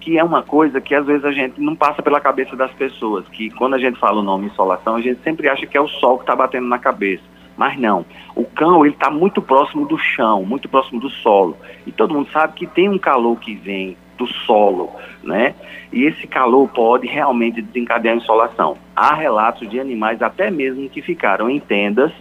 que 0.00 0.18
é 0.18 0.24
uma 0.24 0.42
coisa 0.42 0.80
que 0.80 0.94
às 0.94 1.06
vezes 1.06 1.24
a 1.24 1.32
gente 1.32 1.60
não 1.60 1.76
passa 1.76 2.02
pela 2.02 2.20
cabeça 2.20 2.56
das 2.56 2.72
pessoas, 2.72 3.28
que 3.28 3.50
quando 3.50 3.74
a 3.74 3.78
gente 3.78 3.98
fala 3.98 4.20
o 4.20 4.22
nome 4.22 4.46
insolação, 4.46 4.96
a 4.96 5.00
gente 5.00 5.22
sempre 5.22 5.48
acha 5.48 5.66
que 5.66 5.76
é 5.76 5.80
o 5.80 5.88
sol 5.88 6.16
que 6.16 6.22
está 6.22 6.34
batendo 6.34 6.66
na 6.66 6.78
cabeça. 6.78 7.22
Mas 7.56 7.78
não, 7.78 8.06
o 8.34 8.44
cão 8.44 8.86
ele 8.86 8.94
está 8.94 9.10
muito 9.10 9.42
próximo 9.42 9.86
do 9.86 9.98
chão, 9.98 10.42
muito 10.44 10.68
próximo 10.68 10.98
do 10.98 11.10
solo. 11.10 11.56
E 11.86 11.92
todo 11.92 12.14
mundo 12.14 12.30
sabe 12.32 12.54
que 12.54 12.66
tem 12.66 12.88
um 12.88 12.98
calor 12.98 13.38
que 13.38 13.54
vem 13.54 13.96
do 14.16 14.26
solo, 14.26 14.90
né? 15.22 15.54
E 15.92 16.04
esse 16.04 16.26
calor 16.26 16.68
pode 16.68 17.06
realmente 17.06 17.60
desencadear 17.60 18.14
a 18.14 18.18
insolação. 18.18 18.78
Há 18.96 19.14
relatos 19.14 19.68
de 19.68 19.78
animais 19.78 20.22
até 20.22 20.50
mesmo 20.50 20.88
que 20.88 21.02
ficaram 21.02 21.50
em 21.50 21.60
tendas 21.60 22.12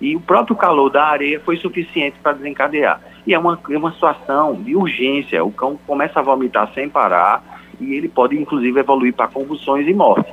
e 0.00 0.14
o 0.14 0.20
próprio 0.20 0.56
calor 0.56 0.90
da 0.90 1.04
areia 1.04 1.40
foi 1.40 1.56
suficiente 1.56 2.16
para 2.22 2.32
desencadear. 2.32 3.00
E 3.26 3.34
é 3.34 3.38
uma, 3.38 3.58
é 3.70 3.76
uma 3.76 3.92
situação 3.92 4.54
de 4.54 4.76
urgência. 4.76 5.44
O 5.44 5.50
cão 5.50 5.78
começa 5.86 6.20
a 6.20 6.22
vomitar 6.22 6.70
sem 6.74 6.88
parar 6.88 7.42
e 7.80 7.94
ele 7.94 8.08
pode 8.08 8.36
inclusive 8.36 8.78
evoluir 8.78 9.12
para 9.14 9.28
convulsões 9.28 9.86
e 9.86 9.92
morte. 9.92 10.32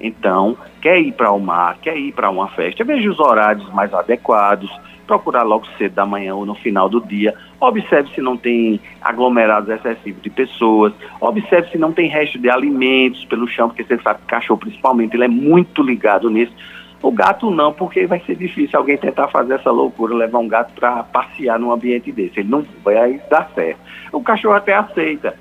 Então, 0.00 0.56
quer 0.80 0.98
ir 1.00 1.12
para 1.12 1.30
o 1.30 1.38
mar, 1.38 1.78
quer 1.80 1.96
ir 1.96 2.12
para 2.12 2.28
uma 2.28 2.48
festa, 2.48 2.82
veja 2.82 3.08
os 3.08 3.20
horários 3.20 3.72
mais 3.72 3.94
adequados, 3.94 4.68
procurar 5.06 5.42
logo 5.42 5.66
cedo 5.78 5.94
da 5.94 6.04
manhã 6.04 6.34
ou 6.34 6.44
no 6.44 6.54
final 6.56 6.88
do 6.88 7.00
dia. 7.00 7.34
Observe 7.60 8.12
se 8.14 8.20
não 8.20 8.36
tem 8.36 8.80
aglomerados 9.00 9.68
excessivos 9.68 10.22
de 10.22 10.30
pessoas. 10.30 10.92
Observe 11.20 11.70
se 11.70 11.78
não 11.78 11.92
tem 11.92 12.08
resto 12.08 12.38
de 12.38 12.50
alimentos 12.50 13.24
pelo 13.26 13.46
chão, 13.46 13.68
porque 13.68 13.84
você 13.84 13.98
sabe 13.98 14.20
que 14.20 14.26
cachorro, 14.26 14.58
principalmente, 14.58 15.14
ele 15.14 15.24
é 15.24 15.28
muito 15.28 15.82
ligado 15.82 16.28
nisso. 16.28 16.52
O 17.02 17.10
gato 17.10 17.50
não, 17.50 17.72
porque 17.72 18.06
vai 18.06 18.20
ser 18.20 18.36
difícil 18.36 18.78
alguém 18.78 18.96
tentar 18.96 19.26
fazer 19.28 19.54
essa 19.54 19.72
loucura, 19.72 20.14
levar 20.14 20.38
um 20.38 20.46
gato 20.46 20.72
para 20.74 21.02
passear 21.02 21.58
num 21.58 21.72
ambiente 21.72 22.12
desse. 22.12 22.40
Ele 22.40 22.48
não 22.48 22.64
vai 22.84 23.20
dar 23.28 23.50
certo. 23.54 23.80
O 24.12 24.22
cachorro 24.22 24.54
até 24.54 24.72
aceita. 24.72 25.34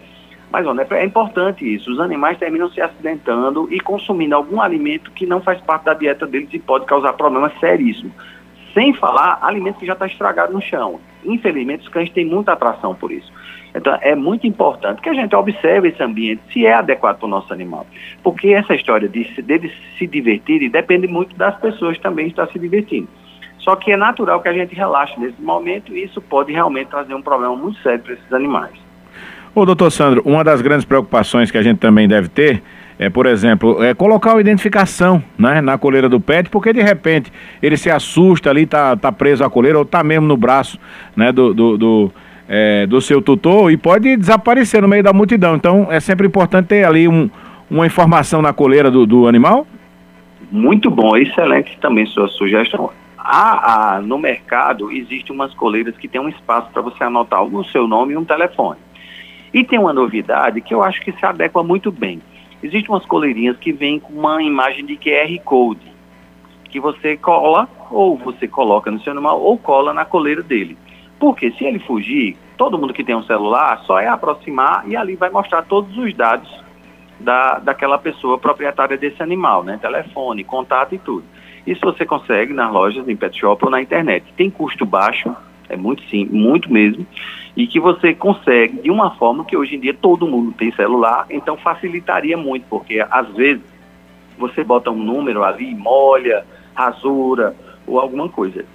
Mas 0.51 0.65
olha, 0.65 0.85
é 0.89 1.05
importante 1.05 1.63
isso. 1.63 1.91
Os 1.91 1.99
animais 1.99 2.37
terminam 2.39 2.69
se 2.69 2.81
acidentando 2.81 3.71
e 3.71 3.79
consumindo 3.79 4.35
algum 4.35 4.59
alimento 4.59 5.11
que 5.11 5.25
não 5.25 5.39
faz 5.39 5.61
parte 5.61 5.85
da 5.85 5.93
dieta 5.93 6.25
deles 6.25 6.49
e 6.51 6.59
pode 6.59 6.85
causar 6.85 7.13
problemas 7.13 7.53
seríssimos. 7.59 8.11
Sem 8.73 8.93
falar 8.93 9.39
alimento 9.41 9.79
que 9.79 9.85
já 9.85 9.93
está 9.93 10.05
estragado 10.05 10.53
no 10.53 10.61
chão. 10.61 10.99
Infelizmente, 11.25 11.83
os 11.83 11.89
cães 11.89 12.09
têm 12.09 12.25
muita 12.25 12.53
atração 12.53 12.95
por 12.95 13.11
isso. 13.11 13.31
Então, 13.73 13.97
é 14.01 14.15
muito 14.15 14.45
importante 14.45 15.01
que 15.01 15.09
a 15.09 15.13
gente 15.13 15.35
observe 15.35 15.89
esse 15.89 16.03
ambiente, 16.03 16.41
se 16.51 16.65
é 16.65 16.73
adequado 16.73 17.17
para 17.17 17.25
o 17.25 17.29
nosso 17.29 17.53
animal. 17.53 17.87
Porque 18.21 18.49
essa 18.49 18.75
história 18.75 19.07
de, 19.07 19.23
dele 19.41 19.71
se 19.97 20.05
divertir 20.05 20.69
depende 20.69 21.07
muito 21.07 21.35
das 21.35 21.55
pessoas 21.57 21.97
também 21.99 22.27
estar 22.27 22.47
se 22.47 22.59
divertindo. 22.59 23.07
Só 23.59 23.75
que 23.75 23.91
é 23.91 23.97
natural 23.97 24.41
que 24.41 24.49
a 24.49 24.53
gente 24.53 24.75
relaxe 24.75 25.19
nesse 25.19 25.41
momento 25.41 25.95
e 25.95 26.03
isso 26.03 26.19
pode 26.19 26.51
realmente 26.51 26.87
trazer 26.87 27.13
um 27.13 27.21
problema 27.21 27.55
muito 27.55 27.79
sério 27.81 27.99
para 27.99 28.13
esses 28.13 28.33
animais. 28.33 28.71
Ô, 29.53 29.65
doutor 29.65 29.91
Sandro, 29.91 30.21
uma 30.25 30.43
das 30.43 30.61
grandes 30.61 30.85
preocupações 30.85 31.51
que 31.51 31.57
a 31.57 31.61
gente 31.61 31.77
também 31.77 32.07
deve 32.07 32.27
ter 32.27 32.63
é, 33.01 33.10
por 33.10 33.25
exemplo, 33.25 33.81
é 33.81 33.96
colocar 33.96 34.34
uma 34.34 34.41
identificação 34.41 35.24
né, 35.36 35.60
na 35.60 35.75
coleira 35.75 36.08
do 36.08 36.20
pet, 36.20 36.51
porque 36.51 36.72
de 36.72 36.84
repente 36.84 37.34
ele 37.60 37.75
se 37.75 37.89
assusta 37.89 38.51
ali, 38.51 38.67
tá, 38.67 38.96
tá 38.96 39.12
preso 39.12 39.43
à 39.43 39.50
coleira 39.50 39.79
ou 39.79 39.84
tá 39.84 40.03
mesmo 40.03 40.27
no 40.27 40.38
braço 40.38 40.77
né, 41.15 41.31
do, 41.31 41.51
do, 41.51 41.77
do, 41.79 42.12
é, 42.48 42.86
do 42.86 43.01
seu 43.01 43.20
tutor 43.20 43.72
e 43.72 43.75
pode 43.75 44.15
desaparecer 44.15 44.84
no 44.84 44.88
meio 44.88 45.01
da 45.01 45.12
multidão. 45.12 45.55
Então 45.55 45.88
é 45.89 46.00
sempre 46.00 46.27
importante 46.27 46.67
ter 46.67 46.86
ali 46.86 47.08
um, 47.08 47.27
uma 47.72 47.88
informação 47.88 48.39
na 48.39 48.53
coleira 48.53 48.91
do, 48.91 49.08
do 49.08 49.27
animal? 49.27 49.65
Muito 50.51 50.91
bom, 50.91 51.17
excelente 51.17 51.75
também 51.81 52.05
sua 52.05 52.27
sugestão. 52.27 52.91
Há, 53.17 53.96
há, 53.96 54.01
no 54.03 54.20
mercado 54.20 54.91
existe 54.91 55.31
umas 55.31 55.55
coleiras 55.55 55.98
que 55.98 56.08
tem 56.08 56.22
um 56.22 56.29
espaço 56.29 56.70
para 56.72 56.84
você 56.84 57.03
anotar 57.03 57.41
o 57.43 57.63
seu 57.63 57.88
nome 57.88 58.13
e 58.13 58.17
um 58.17 58.24
telefone. 58.24 58.77
E 59.51 59.63
tem 59.63 59.79
uma 59.79 59.91
novidade 59.91 60.62
que 60.62 60.72
eu 60.72 60.84
acho 60.84 61.01
que 61.01 61.12
se 61.13 61.25
adequa 61.25 61.63
muito 61.63 61.91
bem. 61.91 62.22
Existem 62.63 62.89
umas 62.89 63.05
coleirinhas 63.05 63.57
que 63.57 63.71
vêm 63.71 63.99
com 63.99 64.13
uma 64.13 64.41
imagem 64.41 64.85
de 64.85 64.95
QR 64.95 65.37
Code, 65.43 65.91
que 66.69 66.79
você 66.79 67.17
cola, 67.17 67.67
ou 67.89 68.17
você 68.17 68.47
coloca 68.47 68.91
no 68.91 68.99
seu 69.01 69.11
animal, 69.11 69.41
ou 69.41 69.57
cola 69.57 69.93
na 69.93 70.05
coleira 70.05 70.41
dele. 70.41 70.77
Porque 71.19 71.51
se 71.51 71.65
ele 71.65 71.79
fugir, 71.79 72.37
todo 72.57 72.77
mundo 72.77 72.93
que 72.93 73.03
tem 73.03 73.15
um 73.15 73.23
celular 73.23 73.79
só 73.85 73.99
é 73.99 74.07
aproximar 74.07 74.87
e 74.87 74.95
ali 74.95 75.15
vai 75.15 75.29
mostrar 75.29 75.63
todos 75.63 75.95
os 75.97 76.13
dados 76.13 76.49
da, 77.19 77.59
daquela 77.59 77.97
pessoa 77.97 78.37
proprietária 78.37 78.97
desse 78.97 79.21
animal, 79.21 79.63
né? 79.63 79.77
Telefone, 79.81 80.43
contato 80.43 80.95
e 80.95 80.97
tudo. 80.97 81.23
Isso 81.65 81.81
você 81.81 82.05
consegue 82.05 82.53
nas 82.53 82.71
lojas, 82.71 83.07
em 83.07 83.15
pet 83.15 83.39
shop 83.39 83.65
ou 83.65 83.71
na 83.71 83.81
internet. 83.81 84.25
Tem 84.35 84.49
custo 84.49 84.85
baixo, 84.85 85.35
é 85.71 85.77
muito 85.77 86.03
sim, 86.09 86.25
muito 86.25 86.71
mesmo, 86.71 87.05
e 87.55 87.65
que 87.65 87.79
você 87.79 88.13
consegue 88.13 88.81
de 88.81 88.91
uma 88.91 89.11
forma 89.11 89.45
que 89.45 89.55
hoje 89.55 89.75
em 89.75 89.79
dia 89.79 89.93
todo 89.93 90.27
mundo 90.27 90.51
tem 90.51 90.71
celular, 90.71 91.25
então 91.29 91.57
facilitaria 91.57 92.37
muito, 92.37 92.65
porque 92.69 93.05
às 93.09 93.27
vezes 93.29 93.63
você 94.37 94.63
bota 94.63 94.91
um 94.91 95.01
número 95.01 95.43
ali, 95.43 95.73
molha, 95.73 96.45
rasura 96.73 97.55
ou 97.85 97.99
alguma 97.99 98.27
coisa. 98.29 98.65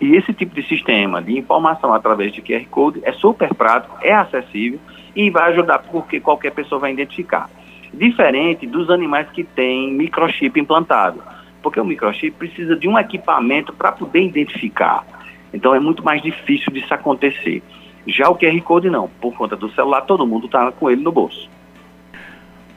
E 0.00 0.14
esse 0.14 0.32
tipo 0.32 0.54
de 0.54 0.62
sistema 0.68 1.20
de 1.20 1.36
informação 1.36 1.92
através 1.92 2.32
de 2.32 2.40
QR 2.40 2.64
Code 2.70 3.00
é 3.02 3.12
super 3.12 3.52
prático, 3.54 3.96
é 4.00 4.12
acessível 4.12 4.78
e 5.14 5.28
vai 5.30 5.50
ajudar 5.50 5.80
porque 5.80 6.20
qualquer 6.20 6.52
pessoa 6.52 6.80
vai 6.80 6.92
identificar. 6.92 7.50
Diferente 7.92 8.66
dos 8.66 8.90
animais 8.90 9.28
que 9.30 9.42
têm 9.42 9.92
microchip 9.92 10.60
implantado, 10.60 11.20
porque 11.62 11.80
o 11.80 11.84
microchip 11.84 12.36
precisa 12.36 12.76
de 12.76 12.86
um 12.86 12.98
equipamento 12.98 13.72
para 13.72 13.90
poder 13.90 14.22
identificar. 14.22 15.04
Então 15.52 15.74
é 15.74 15.80
muito 15.80 16.04
mais 16.04 16.22
difícil 16.22 16.72
disso 16.72 16.92
acontecer. 16.92 17.62
Já 18.06 18.28
o 18.28 18.36
QR 18.36 18.60
Code 18.62 18.88
não, 18.88 19.08
por 19.20 19.34
conta 19.34 19.56
do 19.56 19.70
celular, 19.72 20.02
todo 20.02 20.26
mundo 20.26 20.46
está 20.46 20.72
com 20.72 20.90
ele 20.90 21.02
no 21.02 21.12
bolso. 21.12 21.48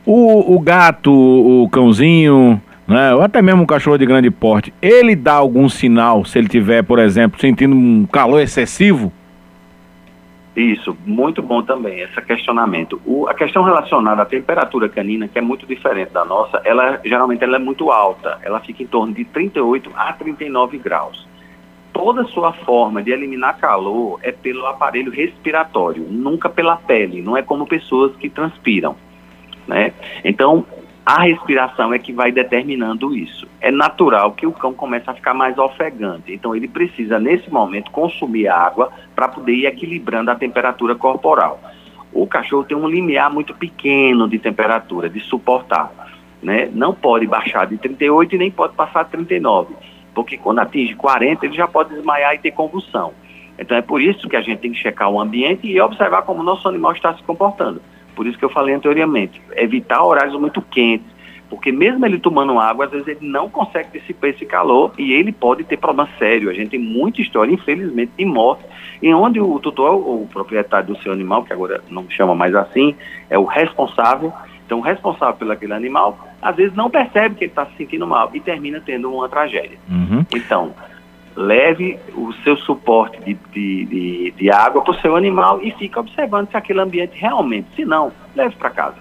O, 0.05 0.55
o 0.55 0.59
gato, 0.59 1.11
o 1.11 1.69
cãozinho, 1.69 2.61
né, 2.87 3.13
ou 3.13 3.21
até 3.21 3.41
mesmo 3.41 3.63
um 3.63 3.65
cachorro 3.65 3.97
de 3.97 4.05
grande 4.05 4.31
porte, 4.31 4.73
ele 4.81 5.15
dá 5.15 5.33
algum 5.33 5.69
sinal 5.69 6.25
se 6.25 6.37
ele 6.37 6.49
tiver, 6.49 6.83
por 6.83 6.99
exemplo, 6.99 7.39
sentindo 7.39 7.75
um 7.75 8.05
calor 8.05 8.41
excessivo? 8.41 9.13
Isso, 10.53 10.97
muito 11.05 11.41
bom 11.41 11.61
também 11.61 12.01
esse 12.01 12.21
questionamento. 12.23 12.99
O, 13.05 13.25
a 13.29 13.33
questão 13.33 13.63
relacionada 13.63 14.23
à 14.23 14.25
temperatura 14.25 14.89
canina, 14.89 15.27
que 15.27 15.39
é 15.39 15.41
muito 15.41 15.65
diferente 15.65 16.11
da 16.11 16.25
nossa, 16.25 16.61
ela 16.65 16.99
geralmente 17.05 17.41
ela 17.41 17.55
é 17.55 17.59
muito 17.59 17.89
alta, 17.89 18.37
ela 18.41 18.59
fica 18.59 18.83
em 18.83 18.87
torno 18.87 19.13
de 19.13 19.23
38 19.23 19.91
a 19.95 20.11
39 20.11 20.77
graus 20.77 21.30
toda 21.93 22.23
sua 22.25 22.53
forma 22.53 23.01
de 23.03 23.11
eliminar 23.11 23.57
calor 23.57 24.19
é 24.23 24.31
pelo 24.31 24.65
aparelho 24.65 25.11
respiratório, 25.11 26.05
nunca 26.09 26.49
pela 26.49 26.75
pele, 26.75 27.21
não 27.21 27.37
é 27.37 27.41
como 27.41 27.65
pessoas 27.65 28.15
que 28.15 28.29
transpiram, 28.29 28.95
né? 29.67 29.93
Então, 30.23 30.65
a 31.05 31.23
respiração 31.23 31.93
é 31.93 31.99
que 31.99 32.13
vai 32.13 32.31
determinando 32.31 33.15
isso. 33.15 33.47
É 33.59 33.71
natural 33.71 34.33
que 34.33 34.45
o 34.45 34.51
cão 34.51 34.73
comece 34.73 35.09
a 35.09 35.13
ficar 35.13 35.33
mais 35.33 35.57
ofegante, 35.57 36.33
então 36.33 36.55
ele 36.55 36.67
precisa 36.67 37.19
nesse 37.19 37.51
momento 37.51 37.91
consumir 37.91 38.47
água 38.47 38.91
para 39.15 39.27
poder 39.27 39.53
ir 39.53 39.65
equilibrando 39.65 40.31
a 40.31 40.35
temperatura 40.35 40.95
corporal. 40.95 41.59
O 42.13 42.27
cachorro 42.27 42.63
tem 42.63 42.77
um 42.77 42.87
limiar 42.87 43.31
muito 43.31 43.53
pequeno 43.55 44.27
de 44.27 44.37
temperatura, 44.37 45.09
de 45.09 45.19
suportar, 45.21 45.91
né? 46.41 46.69
Não 46.73 46.93
pode 46.93 47.25
baixar 47.25 47.65
de 47.65 47.77
38 47.77 48.35
e 48.35 48.37
nem 48.37 48.51
pode 48.51 48.73
passar 48.75 49.03
de 49.03 49.11
39 49.11 49.73
porque 50.13 50.37
quando 50.37 50.59
atinge 50.59 50.95
40, 50.95 51.45
ele 51.45 51.55
já 51.55 51.67
pode 51.67 51.93
desmaiar 51.93 52.35
e 52.35 52.39
ter 52.39 52.51
convulsão. 52.51 53.13
Então 53.57 53.77
é 53.77 53.81
por 53.81 54.01
isso 54.01 54.27
que 54.27 54.35
a 54.35 54.41
gente 54.41 54.59
tem 54.59 54.71
que 54.71 54.79
checar 54.79 55.09
o 55.09 55.19
ambiente 55.19 55.67
e 55.67 55.79
observar 55.79 56.23
como 56.23 56.41
o 56.41 56.43
nosso 56.43 56.67
animal 56.67 56.93
está 56.93 57.13
se 57.13 57.23
comportando. 57.23 57.81
Por 58.15 58.27
isso 58.27 58.37
que 58.37 58.45
eu 58.45 58.49
falei 58.49 58.75
anteriormente, 58.75 59.41
evitar 59.55 60.03
horários 60.03 60.39
muito 60.39 60.61
quentes, 60.61 61.07
porque 61.49 61.71
mesmo 61.71 62.05
ele 62.05 62.17
tomando 62.17 62.57
água, 62.59 62.85
às 62.85 62.91
vezes 62.91 63.07
ele 63.07 63.19
não 63.27 63.49
consegue 63.49 63.99
dissipar 63.99 64.29
esse 64.29 64.45
calor 64.45 64.93
e 64.97 65.13
ele 65.13 65.31
pode 65.31 65.63
ter 65.63 65.77
problema 65.77 66.09
sério. 66.17 66.49
A 66.49 66.53
gente 66.53 66.71
tem 66.71 66.79
muita 66.79 67.21
história, 67.21 67.53
infelizmente, 67.53 68.13
de 68.17 68.25
morte, 68.25 68.63
em 69.01 69.13
onde 69.13 69.39
o 69.39 69.59
tutor, 69.59 69.95
o 69.95 70.27
proprietário 70.31 70.93
do 70.93 71.01
seu 71.01 71.11
animal, 71.11 71.43
que 71.43 71.51
agora 71.53 71.83
não 71.89 72.09
chama 72.09 72.33
mais 72.33 72.55
assim, 72.55 72.95
é 73.29 73.37
o 73.37 73.43
responsável, 73.43 74.31
então, 74.71 74.79
o 74.79 74.81
responsável 74.81 75.35
pelo 75.35 75.51
aquele 75.51 75.73
animal, 75.73 76.17
às 76.41 76.55
vezes 76.55 76.75
não 76.75 76.89
percebe 76.89 77.35
que 77.35 77.43
ele 77.45 77.51
está 77.51 77.65
se 77.65 77.75
sentindo 77.77 78.07
mal 78.07 78.29
e 78.33 78.39
termina 78.39 78.81
tendo 78.83 79.13
uma 79.13 79.29
tragédia. 79.29 79.77
Uhum. 79.89 80.25
Então, 80.33 80.73
leve 81.35 81.97
o 82.15 82.33
seu 82.43 82.57
suporte 82.57 83.19
de, 83.23 83.37
de, 83.53 83.85
de, 83.85 84.33
de 84.37 84.51
água 84.51 84.81
para 84.81 84.91
o 84.91 85.01
seu 85.01 85.15
animal 85.15 85.59
e 85.61 85.71
fique 85.71 85.97
observando 85.97 86.49
se 86.49 86.57
aquele 86.57 86.81
ambiente 86.81 87.13
realmente, 87.15 87.67
se 87.75 87.85
não, 87.85 88.11
leve 88.35 88.55
para 88.55 88.69
casa. 88.69 88.97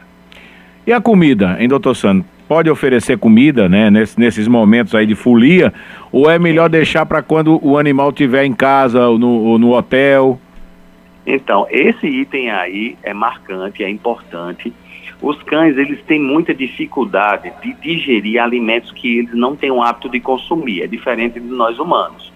E 0.87 0.93
a 0.93 1.01
comida, 1.01 1.57
hein, 1.59 1.69
doutor 1.69 1.95
Sandro? 1.95 2.27
Pode 2.49 2.69
oferecer 2.69 3.17
comida, 3.17 3.69
né, 3.69 3.91
nesses, 3.91 4.17
nesses 4.17 4.49
momentos 4.49 4.93
aí 4.95 5.07
de 5.07 5.15
folia, 5.15 5.73
ou 6.11 6.29
é 6.29 6.37
melhor 6.37 6.69
deixar 6.69 7.07
para 7.07 7.23
quando 7.23 7.65
o 7.65 7.79
animal 7.79 8.11
estiver 8.11 8.45
em 8.45 8.53
casa 8.53 9.07
ou 9.07 9.19
no, 9.19 9.45
ou 9.45 9.59
no 9.59 9.73
hotel? 9.73 10.39
Então, 11.25 11.67
esse 11.71 12.09
item 12.09 12.51
aí 12.51 12.97
é 13.05 13.15
marcante, 13.15 13.85
é 13.85 13.89
importante 13.89 14.73
os 15.21 15.43
cães, 15.43 15.77
eles 15.77 16.03
têm 16.05 16.19
muita 16.19 16.55
dificuldade 16.55 17.53
de 17.62 17.75
digerir 17.75 18.43
alimentos 18.43 18.91
que 18.93 19.19
eles 19.19 19.35
não 19.35 19.55
têm 19.55 19.71
o 19.71 19.83
hábito 19.83 20.09
de 20.09 20.21
consumir, 20.21 20.83
é 20.83 20.87
diferente 20.87 21.39
de 21.39 21.47
nós 21.47 21.79
humanos. 21.79 22.33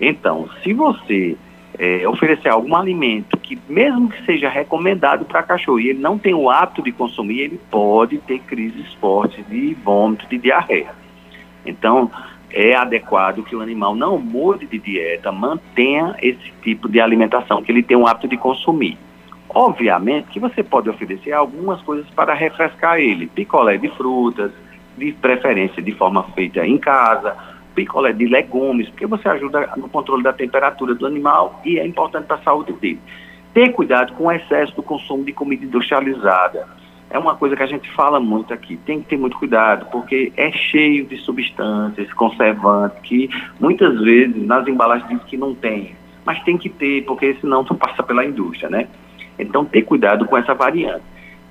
Então, 0.00 0.48
se 0.62 0.74
você 0.74 1.36
é, 1.78 2.06
oferecer 2.08 2.48
algum 2.48 2.76
alimento 2.76 3.36
que, 3.38 3.58
mesmo 3.68 4.08
que 4.08 4.24
seja 4.24 4.48
recomendado 4.48 5.24
para 5.24 5.42
cachorro, 5.42 5.80
e 5.80 5.88
ele 5.88 5.98
não 5.98 6.18
tem 6.18 6.34
o 6.34 6.50
hábito 6.50 6.82
de 6.82 6.92
consumir, 6.92 7.40
ele 7.40 7.60
pode 7.70 8.18
ter 8.18 8.38
crises 8.40 8.92
fortes 8.94 9.44
de 9.48 9.74
vômito, 9.74 10.26
de 10.28 10.38
diarreia. 10.38 10.94
Então, 11.64 12.10
é 12.50 12.74
adequado 12.74 13.42
que 13.42 13.56
o 13.56 13.60
animal 13.60 13.94
não 13.94 14.18
mude 14.18 14.66
de 14.66 14.78
dieta, 14.78 15.32
mantenha 15.32 16.14
esse 16.22 16.52
tipo 16.62 16.88
de 16.88 17.00
alimentação 17.00 17.62
que 17.62 17.72
ele 17.72 17.82
tem 17.82 17.96
o 17.96 18.06
hábito 18.06 18.28
de 18.28 18.36
consumir. 18.36 18.96
Obviamente 19.48 20.28
que 20.28 20.40
você 20.40 20.62
pode 20.62 20.88
oferecer 20.88 21.32
algumas 21.32 21.80
coisas 21.82 22.08
para 22.10 22.34
refrescar 22.34 22.98
ele, 22.98 23.26
picolé 23.26 23.76
de 23.76 23.88
frutas, 23.90 24.50
de 24.96 25.12
preferência 25.12 25.82
de 25.82 25.92
forma 25.92 26.22
feita 26.34 26.66
em 26.66 26.78
casa, 26.78 27.36
picolé 27.74 28.12
de 28.12 28.26
legumes, 28.26 28.88
porque 28.88 29.06
você 29.06 29.28
ajuda 29.28 29.70
no 29.76 29.88
controle 29.88 30.22
da 30.22 30.32
temperatura 30.32 30.94
do 30.94 31.06
animal 31.06 31.60
e 31.64 31.78
é 31.78 31.86
importante 31.86 32.26
para 32.26 32.36
a 32.36 32.42
saúde 32.42 32.72
dele. 32.72 33.00
Ter 33.54 33.72
cuidado 33.72 34.14
com 34.14 34.24
o 34.24 34.32
excesso 34.32 34.74
do 34.74 34.82
consumo 34.82 35.24
de 35.24 35.32
comida 35.32 35.64
industrializada. 35.64 36.66
É 37.08 37.18
uma 37.18 37.36
coisa 37.36 37.54
que 37.54 37.62
a 37.62 37.66
gente 37.66 37.90
fala 37.92 38.18
muito 38.18 38.52
aqui. 38.52 38.76
Tem 38.78 39.00
que 39.00 39.08
ter 39.08 39.16
muito 39.16 39.38
cuidado, 39.38 39.86
porque 39.92 40.32
é 40.36 40.50
cheio 40.50 41.06
de 41.06 41.16
substâncias, 41.18 42.12
conservantes, 42.12 42.98
que 43.02 43.30
muitas 43.60 43.98
vezes 44.00 44.44
nas 44.44 44.66
embalagens 44.66 45.08
diz 45.08 45.22
que 45.24 45.36
não 45.36 45.54
tem. 45.54 45.94
Mas 46.24 46.42
tem 46.42 46.58
que 46.58 46.68
ter, 46.68 47.04
porque 47.04 47.34
senão 47.40 47.64
tu 47.64 47.74
passa 47.74 48.02
pela 48.02 48.24
indústria, 48.24 48.68
né? 48.68 48.88
Então, 49.38 49.64
ter 49.64 49.82
cuidado 49.82 50.26
com 50.26 50.36
essa 50.36 50.54
variante. 50.54 51.02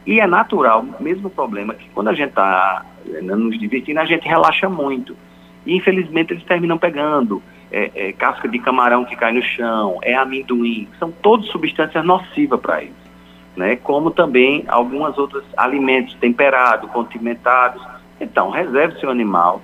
E 0.06 0.20
é 0.20 0.28
natural, 0.28 0.86
mesmo 1.00 1.30
problema, 1.30 1.74
que 1.74 1.90
quando 1.90 2.10
a 2.10 2.14
gente 2.14 2.30
está 2.30 2.86
né, 3.06 3.36
nos 3.36 3.58
divertindo, 3.58 4.00
a 4.00 4.06
gente 4.06 4.28
relaxa 4.28 4.70
muito. 4.70 5.18
E 5.66 5.76
infelizmente 5.76 6.34
eles 6.34 6.44
terminam 6.44 6.78
pegando 6.78 7.42
é, 7.72 7.92
é, 7.96 8.14
casca 8.14 8.48
de 8.48 8.60
camarão 8.60 9.04
que 9.04 9.16
cai 9.16 9.32
no 9.32 9.42
chão, 9.42 9.98
é 10.04 10.14
amendoim, 10.14 10.88
são 11.00 11.12
todas 11.12 11.48
substâncias 11.48 12.06
nocivas 12.06 12.60
para 12.60 12.84
eles. 12.84 12.94
Né? 13.56 13.78
Como 13.78 14.12
também 14.12 14.64
alguns 14.68 15.18
outros 15.18 15.44
alimentos 15.58 16.14
temperados, 16.16 16.90
condimentados. 16.92 17.82
Então, 18.20 18.50
reserve 18.52 19.00
seu 19.00 19.10
animal, 19.10 19.62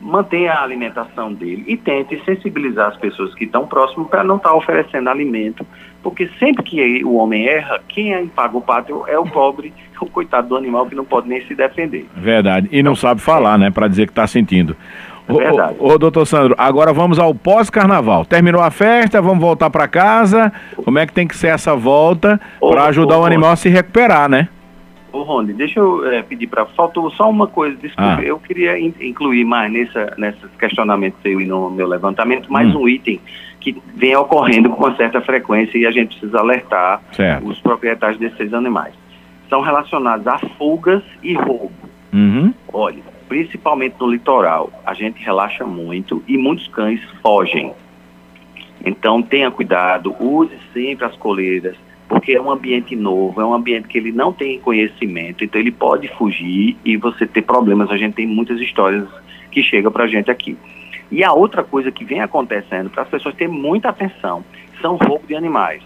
mantenha 0.00 0.52
a 0.52 0.62
alimentação 0.62 1.32
dele 1.32 1.64
e 1.66 1.76
tente 1.76 2.22
sensibilizar 2.24 2.88
as 2.88 2.96
pessoas 2.96 3.34
que 3.34 3.44
estão 3.44 3.66
próximas 3.66 4.08
para 4.08 4.22
não 4.22 4.36
estar 4.36 4.50
tá 4.50 4.54
oferecendo 4.54 5.10
alimento, 5.10 5.66
porque 6.02 6.28
sempre 6.38 6.62
que 6.62 7.04
o 7.04 7.14
homem 7.14 7.46
erra, 7.46 7.80
quem 7.88 8.14
é 8.14 8.24
paga 8.34 8.56
o 8.56 8.60
pato 8.60 9.04
é 9.06 9.18
o 9.18 9.24
pobre, 9.24 9.72
o 10.00 10.06
coitado 10.06 10.48
do 10.48 10.56
animal 10.56 10.86
que 10.86 10.94
não 10.94 11.04
pode 11.04 11.28
nem 11.28 11.44
se 11.46 11.54
defender. 11.54 12.06
Verdade. 12.16 12.68
E 12.72 12.82
não 12.82 12.96
sabe 12.96 13.20
falar, 13.20 13.58
né, 13.58 13.70
para 13.70 13.86
dizer 13.86 14.06
que 14.06 14.12
está 14.12 14.26
sentindo. 14.26 14.76
É 15.28 15.32
verdade. 15.32 15.76
Ô, 15.78 15.92
ô, 15.92 15.98
doutor 15.98 16.26
Sandro, 16.26 16.54
agora 16.58 16.92
vamos 16.92 17.18
ao 17.18 17.34
pós-carnaval. 17.34 18.24
Terminou 18.24 18.62
a 18.62 18.70
festa, 18.70 19.20
vamos 19.20 19.40
voltar 19.40 19.70
para 19.70 19.86
casa. 19.86 20.52
Como 20.76 20.98
é 20.98 21.06
que 21.06 21.12
tem 21.12 21.28
que 21.28 21.36
ser 21.36 21.48
essa 21.48 21.76
volta 21.76 22.40
para 22.58 22.84
ajudar 22.86 23.18
ô, 23.18 23.22
o 23.22 23.24
animal 23.24 23.52
a 23.52 23.56
se 23.56 23.68
recuperar, 23.68 24.28
né? 24.28 24.48
Ô, 25.12 25.22
Rony, 25.22 25.52
deixa 25.52 25.80
eu 25.80 26.06
é, 26.10 26.22
pedir 26.22 26.46
para. 26.46 26.64
Faltou 26.66 27.10
só 27.10 27.28
uma 27.28 27.46
coisa, 27.46 27.76
desculpe. 27.76 28.22
Ah. 28.22 28.22
Eu 28.22 28.38
queria 28.38 28.78
in, 28.78 28.94
incluir 29.00 29.44
mais 29.44 29.72
nessa, 29.72 30.14
nesses 30.16 30.50
questionamentos 30.58 31.20
seu 31.22 31.40
e 31.40 31.46
no 31.46 31.70
meu 31.70 31.86
levantamento, 31.86 32.50
mais 32.52 32.74
hum. 32.74 32.82
um 32.82 32.88
item 32.88 33.20
que 33.60 33.76
vem 33.94 34.16
ocorrendo 34.16 34.70
com 34.70 34.84
uma 34.84 34.96
certa 34.96 35.20
frequência 35.20 35.76
e 35.76 35.86
a 35.86 35.90
gente 35.90 36.16
precisa 36.16 36.38
alertar 36.38 37.02
certo. 37.12 37.46
os 37.46 37.60
proprietários 37.60 38.18
desses 38.18 38.54
animais. 38.54 38.94
São 39.48 39.60
relacionados 39.60 40.26
a 40.26 40.38
fugas 40.56 41.02
e 41.22 41.34
roubo. 41.34 41.72
Uhum. 42.12 42.54
Olha, 42.72 43.02
principalmente 43.28 43.96
no 44.00 44.10
litoral, 44.10 44.72
a 44.84 44.94
gente 44.94 45.22
relaxa 45.22 45.64
muito 45.66 46.22
e 46.26 46.38
muitos 46.38 46.66
cães 46.68 47.00
fogem. 47.22 47.72
Então 48.84 49.20
tenha 49.20 49.50
cuidado, 49.50 50.16
use 50.18 50.56
sempre 50.72 51.04
as 51.04 51.14
coleiras, 51.16 51.76
porque 52.10 52.32
é 52.32 52.42
um 52.42 52.50
ambiente 52.50 52.96
novo, 52.96 53.40
é 53.40 53.44
um 53.44 53.54
ambiente 53.54 53.86
que 53.86 53.96
ele 53.96 54.10
não 54.10 54.32
tem 54.32 54.58
conhecimento, 54.58 55.44
então 55.44 55.60
ele 55.60 55.70
pode 55.70 56.08
fugir 56.08 56.76
e 56.84 56.96
você 56.96 57.24
ter 57.24 57.42
problemas. 57.42 57.88
A 57.88 57.96
gente 57.96 58.14
tem 58.14 58.26
muitas 58.26 58.60
histórias 58.60 59.08
que 59.52 59.62
chegam 59.62 59.92
para 59.92 60.04
a 60.04 60.08
gente 60.08 60.28
aqui. 60.28 60.58
E 61.08 61.22
a 61.22 61.32
outra 61.32 61.62
coisa 61.62 61.92
que 61.92 62.04
vem 62.04 62.20
acontecendo, 62.20 62.90
para 62.90 63.04
as 63.04 63.08
pessoas 63.08 63.36
terem 63.36 63.54
muita 63.54 63.90
atenção, 63.90 64.44
são 64.82 64.96
roubo 64.96 65.24
de 65.28 65.36
animais. 65.36 65.84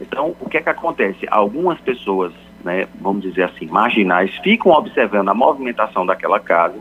Então, 0.00 0.36
o 0.40 0.48
que 0.48 0.56
é 0.56 0.62
que 0.62 0.68
acontece? 0.68 1.26
Algumas 1.28 1.80
pessoas, 1.80 2.32
né, 2.64 2.86
vamos 3.00 3.22
dizer 3.22 3.42
assim, 3.42 3.66
marginais, 3.66 4.32
ficam 4.44 4.70
observando 4.70 5.30
a 5.30 5.34
movimentação 5.34 6.06
daquela 6.06 6.38
casa 6.38 6.78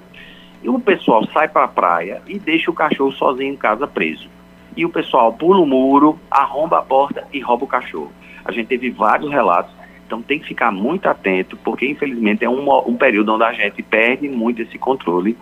e 0.62 0.70
o 0.70 0.80
pessoal 0.80 1.26
sai 1.34 1.48
para 1.48 1.64
a 1.64 1.68
praia 1.68 2.22
e 2.28 2.38
deixa 2.38 2.70
o 2.70 2.74
cachorro 2.74 3.12
sozinho 3.14 3.54
em 3.54 3.58
casa 3.58 3.88
preso. 3.88 4.30
E 4.78 4.86
o 4.86 4.90
pessoal 4.90 5.34
pula 5.34 5.60
o 5.60 5.66
muro, 5.66 6.20
arromba 6.30 6.78
a 6.78 6.84
porta 6.84 7.28
e 7.34 7.40
rouba 7.40 7.66
o 7.66 7.68
cachorro. 7.68 8.12
A 8.46 8.52
gente 8.52 8.68
teve 8.68 8.92
vários 8.92 9.32
relatos, 9.32 9.74
então 10.06 10.22
tem 10.22 10.40
que 10.40 10.48
ficar 10.48 10.72
muito 10.72 11.10
atento, 11.10 11.58
porque 11.58 11.88
infelizmente 11.88 12.46
é 12.46 12.50
um, 12.50 12.70
um 12.88 12.96
período 12.96 13.34
onde 13.34 13.44
a 13.44 13.52
gente 13.52 13.82
perde 13.82 14.30
muito 14.30 14.62
esse 14.62 14.78
controle 14.78 15.36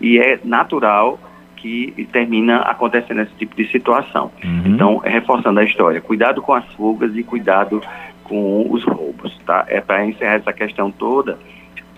e 0.00 0.18
é 0.18 0.38
natural 0.44 1.18
que 1.56 2.06
termina 2.12 2.58
acontecendo 2.58 3.22
esse 3.22 3.34
tipo 3.34 3.56
de 3.56 3.66
situação. 3.70 4.30
Uhum. 4.44 4.62
Então, 4.66 4.96
reforçando 4.98 5.58
a 5.60 5.64
história, 5.64 6.00
cuidado 6.00 6.42
com 6.42 6.52
as 6.52 6.64
fugas 6.74 7.16
e 7.16 7.22
cuidado 7.22 7.82
com 8.22 8.70
os 8.70 8.84
roubos, 8.84 9.36
tá? 9.46 9.64
É 9.68 9.80
para 9.80 10.04
encerrar 10.06 10.34
essa 10.34 10.52
questão 10.52 10.90
toda, 10.90 11.38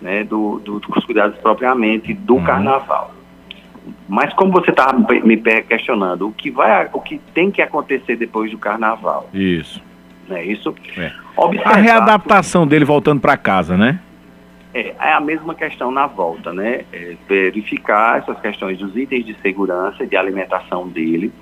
né, 0.01 0.23
do, 0.23 0.61
do, 0.61 0.79
dos 0.79 1.05
cuidados 1.05 1.37
propriamente 1.39 2.15
do 2.15 2.37
uhum. 2.37 2.45
carnaval. 2.45 3.13
Mas 4.09 4.33
como 4.35 4.53
você 4.53 4.71
estava 4.71 4.97
me 4.99 5.37
questionando, 5.63 6.29
o 6.29 6.33
que 6.33 6.51
vai, 6.51 6.89
o 6.93 7.01
que 7.01 7.19
tem 7.35 7.51
que 7.51 7.61
acontecer 7.61 8.17
depois 8.17 8.51
do 8.51 8.59
carnaval? 8.59 9.29
Isso 9.35 9.83
né? 10.29 10.45
Isso. 10.45 10.75
É. 10.97 11.13
A 11.65 11.77
readaptação 11.77 12.67
dele 12.67 12.85
voltando 12.85 13.21
para 13.21 13.37
casa, 13.37 13.77
né? 13.77 14.01
É, 14.75 14.95
é, 15.01 15.13
a 15.13 15.21
mesma 15.21 15.55
questão 15.55 15.91
na 15.91 16.07
volta, 16.07 16.53
né? 16.53 16.83
É 16.93 17.17
verificar 17.27 18.19
essas 18.19 18.39
questões 18.41 18.79
dos 18.79 18.95
itens 18.95 19.25
de 19.25 19.35
segurança, 19.41 20.07
de 20.07 20.17
alimentação 20.17 20.87
dele. 20.87 21.33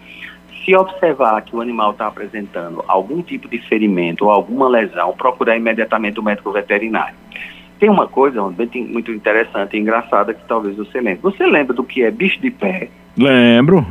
Se 0.65 0.75
observar 0.77 1.43
que 1.43 1.55
o 1.55 1.61
animal 1.61 1.91
está 1.91 2.07
apresentando 2.07 2.85
algum 2.87 3.21
tipo 3.23 3.49
de 3.49 3.59
ferimento 3.59 4.27
ou 4.27 4.31
alguma 4.31 4.69
lesão, 4.69 5.13
procurar 5.17 5.57
imediatamente 5.57 6.21
o 6.21 6.23
médico 6.23 6.53
veterinário. 6.53 7.17
Tem 7.81 7.91
uma 7.91 8.07
coisa 8.07 8.41
muito 8.41 9.11
interessante 9.11 9.77
e 9.77 9.81
engraçada 9.81 10.33
que 10.33 10.47
talvez 10.47 10.77
você 10.77 11.01
lembre. 11.01 11.21
Você 11.23 11.45
lembra 11.45 11.75
do 11.75 11.83
que 11.83 12.05
é 12.05 12.11
bicho 12.11 12.41
de 12.41 12.51
pé? 12.51 12.89
Lembro. 13.19 13.85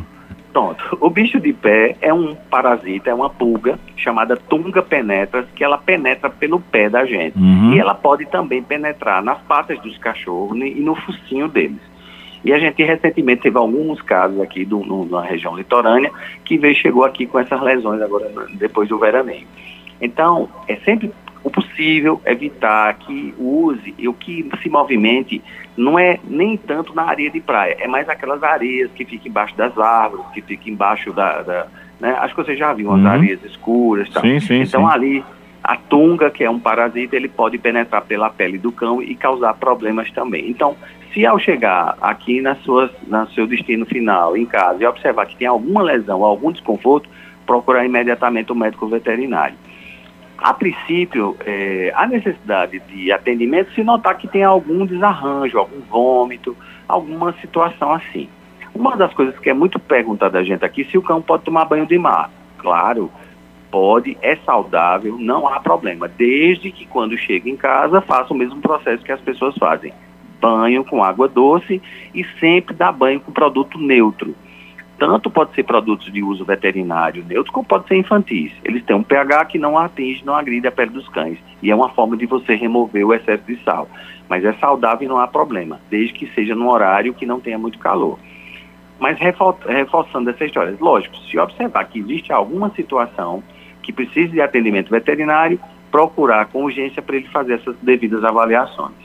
Pronto. 0.53 0.97
O 1.01 1.09
bicho 1.09 1.39
de 1.39 1.51
pé 1.51 1.97
é 1.99 2.13
um 2.13 2.33
parasita, 2.33 3.09
é 3.09 3.13
uma 3.13 3.29
pulga 3.29 3.77
chamada 4.03 4.35
tunga 4.35 4.81
penetras, 4.81 5.45
que 5.55 5.63
ela 5.63 5.77
penetra 5.77 6.29
pelo 6.29 6.59
pé 6.59 6.89
da 6.89 7.05
gente. 7.05 7.37
Uhum. 7.37 7.73
E 7.73 7.79
ela 7.79 7.95
pode 7.95 8.25
também 8.25 8.61
penetrar 8.61 9.23
nas 9.23 9.39
patas 9.41 9.79
dos 9.79 9.97
cachorros 9.97 10.57
e 10.59 10.81
no 10.81 10.95
focinho 10.95 11.47
deles. 11.47 11.81
E 12.43 12.51
a 12.51 12.59
gente 12.59 12.83
recentemente 12.83 13.43
teve 13.43 13.57
alguns 13.57 14.01
casos 14.01 14.39
aqui 14.41 14.65
do, 14.65 14.79
no, 14.79 15.05
na 15.05 15.21
região 15.21 15.55
litorânea 15.55 16.11
que 16.43 16.57
veio, 16.57 16.75
chegou 16.75 17.05
aqui 17.05 17.25
com 17.25 17.39
essas 17.39 17.61
lesões 17.61 18.01
agora 18.01 18.29
depois 18.55 18.89
do 18.89 18.99
veraneio. 18.99 19.47
Então, 20.01 20.49
é 20.67 20.75
sempre 20.77 21.09
o 21.43 21.49
possível 21.49 22.21
evitar 22.25 22.93
que 22.95 23.33
use 23.37 23.95
o 24.07 24.13
que 24.13 24.49
se 24.61 24.69
movimente 24.69 25.41
não 25.75 25.97
é 25.97 26.19
nem 26.23 26.57
tanto 26.57 26.93
na 26.93 27.03
areia 27.03 27.29
de 27.29 27.39
praia, 27.41 27.77
é 27.79 27.87
mais 27.87 28.07
aquelas 28.07 28.43
areias 28.43 28.91
que 28.91 29.03
ficam 29.03 29.27
embaixo 29.27 29.55
das 29.55 29.77
árvores, 29.77 30.25
que 30.33 30.41
ficam 30.41 30.67
embaixo 30.73 31.11
da. 31.13 31.41
da 31.41 31.67
né? 31.99 32.15
Acho 32.19 32.35
que 32.35 32.43
você 32.43 32.55
já 32.55 32.73
viu, 32.73 32.89
umas 32.89 33.01
uhum. 33.01 33.07
areias 33.07 33.43
escuras. 33.43 34.09
Tal. 34.09 34.21
Sim, 34.21 34.39
sim, 34.39 34.61
então 34.61 34.81
sim. 34.81 34.93
ali 34.93 35.23
a 35.63 35.77
tunga, 35.77 36.29
que 36.29 36.43
é 36.43 36.49
um 36.49 36.59
parasita, 36.59 37.15
ele 37.15 37.29
pode 37.29 37.57
penetrar 37.57 38.01
pela 38.01 38.29
pele 38.29 38.57
do 38.57 38.71
cão 38.71 39.01
e 39.01 39.15
causar 39.15 39.53
problemas 39.53 40.11
também. 40.11 40.49
Então, 40.49 40.75
se 41.13 41.25
ao 41.25 41.39
chegar 41.39 41.95
aqui 42.01 42.41
na 42.41 42.55
sua, 42.55 42.89
na 43.07 43.27
seu 43.27 43.47
destino 43.47 43.85
final, 43.85 44.35
em 44.35 44.45
casa, 44.45 44.83
e 44.83 44.85
observar 44.85 45.25
que 45.25 45.37
tem 45.37 45.47
alguma 45.47 45.81
lesão, 45.81 46.25
algum 46.25 46.51
desconforto, 46.51 47.09
procurar 47.45 47.85
imediatamente 47.85 48.51
o 48.51 48.55
médico 48.55 48.87
veterinário. 48.87 49.55
A 50.37 50.53
princípio, 50.53 51.37
é, 51.45 51.93
a 51.95 52.05
necessidade 52.07 52.81
de 52.89 53.11
atendimento 53.11 53.71
se 53.73 53.83
notar 53.83 54.17
que 54.17 54.27
tem 54.27 54.43
algum 54.43 54.85
desarranjo, 54.85 55.57
algum 55.57 55.79
vômito, 55.89 56.57
alguma 56.87 57.31
situação 57.39 57.93
assim. 57.93 58.27
Uma 58.73 58.95
das 58.95 59.13
coisas 59.13 59.37
que 59.39 59.49
é 59.49 59.53
muito 59.53 59.79
perguntada 59.79 60.39
a 60.39 60.43
gente 60.43 60.65
aqui, 60.65 60.83
se 60.85 60.97
o 60.97 61.01
cão 61.01 61.21
pode 61.21 61.43
tomar 61.43 61.65
banho 61.65 61.85
de 61.85 61.97
mar. 61.97 62.29
Claro, 62.57 63.11
pode, 63.69 64.17
é 64.21 64.35
saudável, 64.37 65.17
não 65.19 65.47
há 65.47 65.59
problema, 65.59 66.07
desde 66.07 66.71
que 66.71 66.85
quando 66.85 67.17
chega 67.17 67.49
em 67.49 67.57
casa 67.57 68.01
faça 68.01 68.33
o 68.33 68.37
mesmo 68.37 68.61
processo 68.61 69.03
que 69.03 69.11
as 69.11 69.21
pessoas 69.21 69.55
fazem. 69.57 69.93
Banho 70.39 70.83
com 70.83 71.03
água 71.03 71.27
doce 71.27 71.81
e 72.13 72.23
sempre 72.39 72.75
dá 72.75 72.91
banho 72.91 73.19
com 73.19 73.31
produto 73.31 73.77
neutro 73.77 74.35
tanto 74.97 75.29
pode 75.29 75.53
ser 75.53 75.63
produtos 75.63 76.11
de 76.11 76.23
uso 76.23 76.45
veterinário 76.45 77.25
neutro, 77.27 77.51
como 77.51 77.65
pode 77.65 77.89
ser 77.89 77.97
infantis. 77.97 78.53
Eles 78.63 78.85
têm 78.85 78.95
um 78.95 79.03
pH 79.03 79.45
que 79.45 79.59
não 79.59 79.77
atinge, 79.77 80.23
não 80.23 80.33
agride 80.33 80.65
a 80.65 80.71
pele 80.71 80.91
dos 80.91 81.09
cães. 81.09 81.37
E 81.61 81.69
é 81.69 81.75
uma 81.75 81.89
forma 81.89 82.15
de 82.15 82.25
você 82.25 82.55
remover 82.55 83.05
o 83.05 83.13
excesso 83.13 83.43
de 83.43 83.61
sal. 83.63 83.89
Mas 84.29 84.45
é 84.45 84.53
saudável 84.53 85.05
e 85.05 85.09
não 85.09 85.19
há 85.19 85.27
problema, 85.27 85.81
desde 85.89 86.13
que 86.13 86.27
seja 86.33 86.55
num 86.55 86.69
horário 86.69 87.13
que 87.13 87.25
não 87.25 87.41
tenha 87.41 87.57
muito 87.57 87.79
calor. 87.79 88.17
Mas 89.03 89.19
reforçando 89.19 90.29
essa 90.29 90.45
história, 90.45 90.77
lógico, 90.79 91.17
se 91.29 91.37
observar 91.37 91.83
que 91.89 91.99
existe 91.99 92.31
alguma 92.31 92.69
situação 92.69 93.43
que 93.81 93.91
precise 93.91 94.31
de 94.31 94.39
atendimento 94.39 94.89
veterinário, 94.89 95.59
procurar 95.91 96.45
com 96.45 96.63
urgência 96.63 97.01
para 97.01 97.17
ele 97.17 97.27
fazer 97.27 97.55
essas 97.55 97.75
devidas 97.81 98.23
avaliações. 98.23 98.95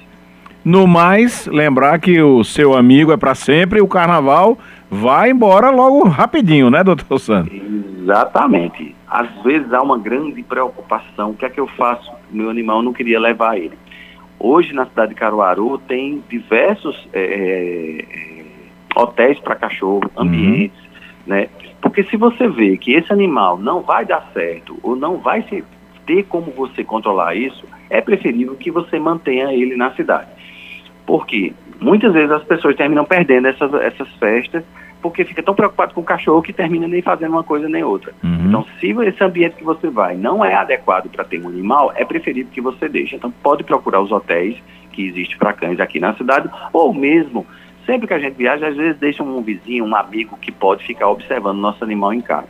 No 0.65 0.87
mais, 0.87 1.49
lembrar 1.49 1.99
que 1.99 2.23
o 2.23 2.45
seu 2.45 2.77
amigo 2.77 3.11
é 3.11 3.17
para 3.17 3.35
sempre, 3.35 3.81
o 3.81 3.89
carnaval 3.89 4.57
vai 4.89 5.33
embora 5.33 5.69
logo 5.69 6.07
rapidinho, 6.07 6.71
né, 6.71 6.85
doutor 6.85 7.19
Sandro? 7.19 7.53
Exatamente. 7.53 8.95
Às 9.09 9.29
vezes 9.43 9.73
há 9.73 9.83
uma 9.83 9.99
grande 9.99 10.45
preocupação. 10.45 11.31
O 11.31 11.35
que 11.35 11.45
é 11.45 11.51
que 11.51 11.59
eu 11.59 11.67
faço? 11.67 12.09
Meu 12.31 12.49
animal 12.49 12.83
não 12.83 12.93
queria 12.93 13.19
levar 13.19 13.59
ele. 13.59 13.77
Hoje, 14.39 14.73
na 14.73 14.87
cidade 14.87 15.09
de 15.09 15.17
Caruaru, 15.17 15.77
tem 15.79 16.23
diversos 16.29 17.09
é, 17.13 18.38
hotéis 18.99 19.39
para 19.39 19.55
cachorro, 19.55 20.11
uhum. 20.17 20.23
ambientes, 20.25 20.79
uhum. 20.79 20.89
né? 21.27 21.49
Porque 21.81 22.03
se 22.05 22.17
você 22.17 22.49
vê 22.49 22.77
que 22.77 22.93
esse 22.93 23.13
animal 23.13 23.57
não 23.57 23.81
vai 23.81 24.05
dar 24.05 24.29
certo 24.33 24.77
ou 24.83 24.97
não 24.97 25.19
vai 25.19 25.43
se, 25.43 25.65
ter 26.05 26.25
como 26.25 26.51
você 26.51 26.83
controlar 26.83 27.35
isso, 27.37 27.65
é 27.89 28.01
preferível 28.01 28.57
que 28.57 28.71
você 28.71 28.99
mantenha 28.99 29.53
ele 29.53 29.77
na 29.77 29.93
cidade. 29.93 30.29
Porque 31.07 31.53
muitas 31.81 32.13
vezes 32.13 32.33
as 32.33 32.43
pessoas 32.43 32.75
terminam 32.75 33.05
perdendo 33.05 33.47
essas, 33.47 33.73
essas 33.75 34.09
festas 34.17 34.65
porque 35.01 35.25
fica 35.25 35.43
tão 35.43 35.55
preocupado 35.55 35.95
com 35.95 36.01
o 36.01 36.05
cachorro 36.05 36.43
que 36.43 36.53
termina 36.53 36.89
nem 36.89 37.01
fazendo 37.01 37.33
uma 37.33 37.45
coisa 37.45 37.69
nem 37.69 37.85
outra. 37.85 38.13
Uhum. 38.23 38.47
Então, 38.49 38.67
se 38.81 38.89
esse 38.91 39.23
ambiente 39.23 39.57
que 39.57 39.65
você 39.65 39.89
vai 39.89 40.17
não 40.17 40.45
é 40.45 40.55
adequado 40.55 41.09
para 41.09 41.25
ter 41.25 41.41
um 41.41 41.49
animal, 41.49 41.93
é 41.95 42.05
preferível 42.05 42.51
que 42.53 42.61
você 42.61 42.89
deixe. 42.89 43.17
Então, 43.17 43.33
pode 43.43 43.63
procurar 43.65 44.01
os 44.01 44.11
hotéis 44.11 44.59
que 44.93 45.07
existem 45.07 45.39
para 45.39 45.53
cães 45.53 45.79
aqui 45.79 46.01
na 46.01 46.15
cidade, 46.15 46.51
ou 46.73 46.93
mesmo, 46.93 47.47
sempre 47.89 48.07
que 48.07 48.13
a 48.13 48.19
gente 48.19 48.35
viaja, 48.35 48.69
às 48.69 48.77
vezes 48.77 49.01
deixa 49.01 49.23
um 49.23 49.41
vizinho, 49.41 49.87
um 49.87 49.97
amigo 49.97 50.37
que 50.37 50.53
pode 50.53 50.85
ficar 50.85 51.09
observando 51.09 51.57
nosso 51.57 51.83
animal 51.83 52.13
em 52.13 52.21
casa. 52.21 52.49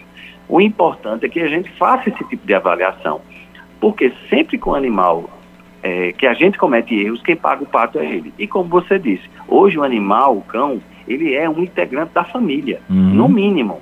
O 0.48 0.60
importante 0.60 1.24
é 1.24 1.28
que 1.28 1.38
a 1.38 1.46
gente 1.46 1.70
faça 1.78 2.08
esse 2.08 2.24
tipo 2.24 2.44
de 2.44 2.54
avaliação, 2.54 3.20
porque 3.80 4.12
sempre 4.28 4.58
com 4.58 4.70
o 4.70 4.74
animal 4.74 5.30
é, 5.80 6.12
que 6.12 6.26
a 6.26 6.34
gente 6.34 6.58
comete 6.58 6.92
erros, 6.92 7.22
quem 7.22 7.36
paga 7.36 7.62
o 7.62 7.66
pato 7.66 8.00
é 8.00 8.04
ele. 8.04 8.34
E 8.36 8.48
como 8.48 8.68
você 8.68 8.98
disse, 8.98 9.30
hoje 9.46 9.78
o 9.78 9.84
animal, 9.84 10.36
o 10.36 10.42
cão, 10.42 10.80
ele 11.06 11.32
é 11.34 11.48
um 11.48 11.62
integrante 11.62 12.12
da 12.12 12.24
família, 12.24 12.80
uhum. 12.90 12.96
no 12.96 13.28
mínimo. 13.28 13.80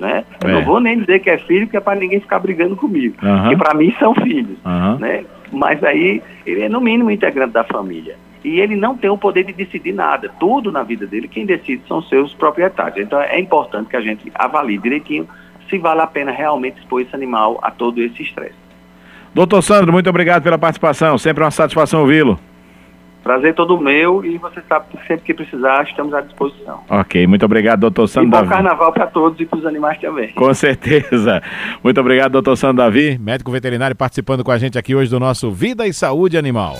Né? 0.00 0.24
Eu 0.42 0.50
é. 0.50 0.52
não 0.54 0.64
vou 0.64 0.80
nem 0.80 0.98
dizer 0.98 1.20
que 1.20 1.30
é 1.30 1.38
filho, 1.38 1.66
porque 1.66 1.76
é 1.76 1.80
para 1.80 2.00
ninguém 2.00 2.18
ficar 2.18 2.40
brigando 2.40 2.74
comigo. 2.74 3.14
Uhum. 3.22 3.42
Porque 3.42 3.56
para 3.56 3.74
mim 3.74 3.94
são 4.00 4.12
filhos. 4.12 4.58
Uhum. 4.64 4.98
Né? 4.98 5.24
Mas 5.52 5.82
aí 5.84 6.20
ele 6.44 6.62
é 6.62 6.68
no 6.68 6.80
mínimo 6.80 7.12
integrante 7.12 7.52
da 7.52 7.62
família. 7.62 8.16
E 8.44 8.60
ele 8.60 8.76
não 8.76 8.96
tem 8.96 9.10
o 9.10 9.18
poder 9.18 9.44
de 9.44 9.52
decidir 9.52 9.92
nada. 9.92 10.30
Tudo 10.38 10.70
na 10.70 10.82
vida 10.82 11.06
dele, 11.06 11.28
quem 11.28 11.44
decide 11.44 11.82
são 11.88 12.02
seus 12.02 12.32
proprietários. 12.34 13.04
Então 13.04 13.20
é 13.20 13.40
importante 13.40 13.88
que 13.88 13.96
a 13.96 14.00
gente 14.00 14.30
avalie 14.34 14.78
direitinho 14.78 15.28
se 15.68 15.78
vale 15.78 16.00
a 16.00 16.06
pena 16.06 16.30
realmente 16.30 16.78
expor 16.78 17.00
esse 17.00 17.14
animal 17.14 17.58
a 17.62 17.70
todo 17.70 18.00
esse 18.00 18.22
estresse. 18.22 18.54
Doutor 19.34 19.62
Sandro, 19.62 19.92
muito 19.92 20.08
obrigado 20.08 20.42
pela 20.42 20.58
participação. 20.58 21.18
Sempre 21.18 21.44
uma 21.44 21.50
satisfação 21.50 22.00
ouvi-lo. 22.00 22.38
Prazer 23.22 23.54
todo 23.54 23.76
meu 23.76 24.24
e 24.24 24.38
você 24.38 24.62
sabe 24.68 24.86
que 24.88 24.98
sempre 24.98 25.24
que 25.24 25.34
precisar 25.34 25.82
estamos 25.82 26.14
à 26.14 26.20
disposição. 26.20 26.84
Ok, 26.88 27.26
muito 27.26 27.44
obrigado, 27.44 27.80
doutor 27.80 28.06
Sandro 28.06 28.30
Davi. 28.30 28.44
E 28.44 28.48
bom 28.48 28.54
carnaval 28.54 28.92
para 28.92 29.08
todos 29.08 29.40
e 29.40 29.44
para 29.44 29.58
os 29.58 29.66
animais 29.66 29.98
também. 29.98 30.28
Com 30.32 30.54
certeza. 30.54 31.42
Muito 31.82 32.00
obrigado, 32.00 32.30
doutor 32.30 32.56
Sandro 32.56 32.76
Davi, 32.76 33.18
médico 33.18 33.50
veterinário, 33.50 33.96
participando 33.96 34.44
com 34.44 34.52
a 34.52 34.58
gente 34.58 34.78
aqui 34.78 34.94
hoje 34.94 35.10
do 35.10 35.18
nosso 35.18 35.50
Vida 35.50 35.88
e 35.88 35.92
Saúde 35.92 36.38
Animal. 36.38 36.74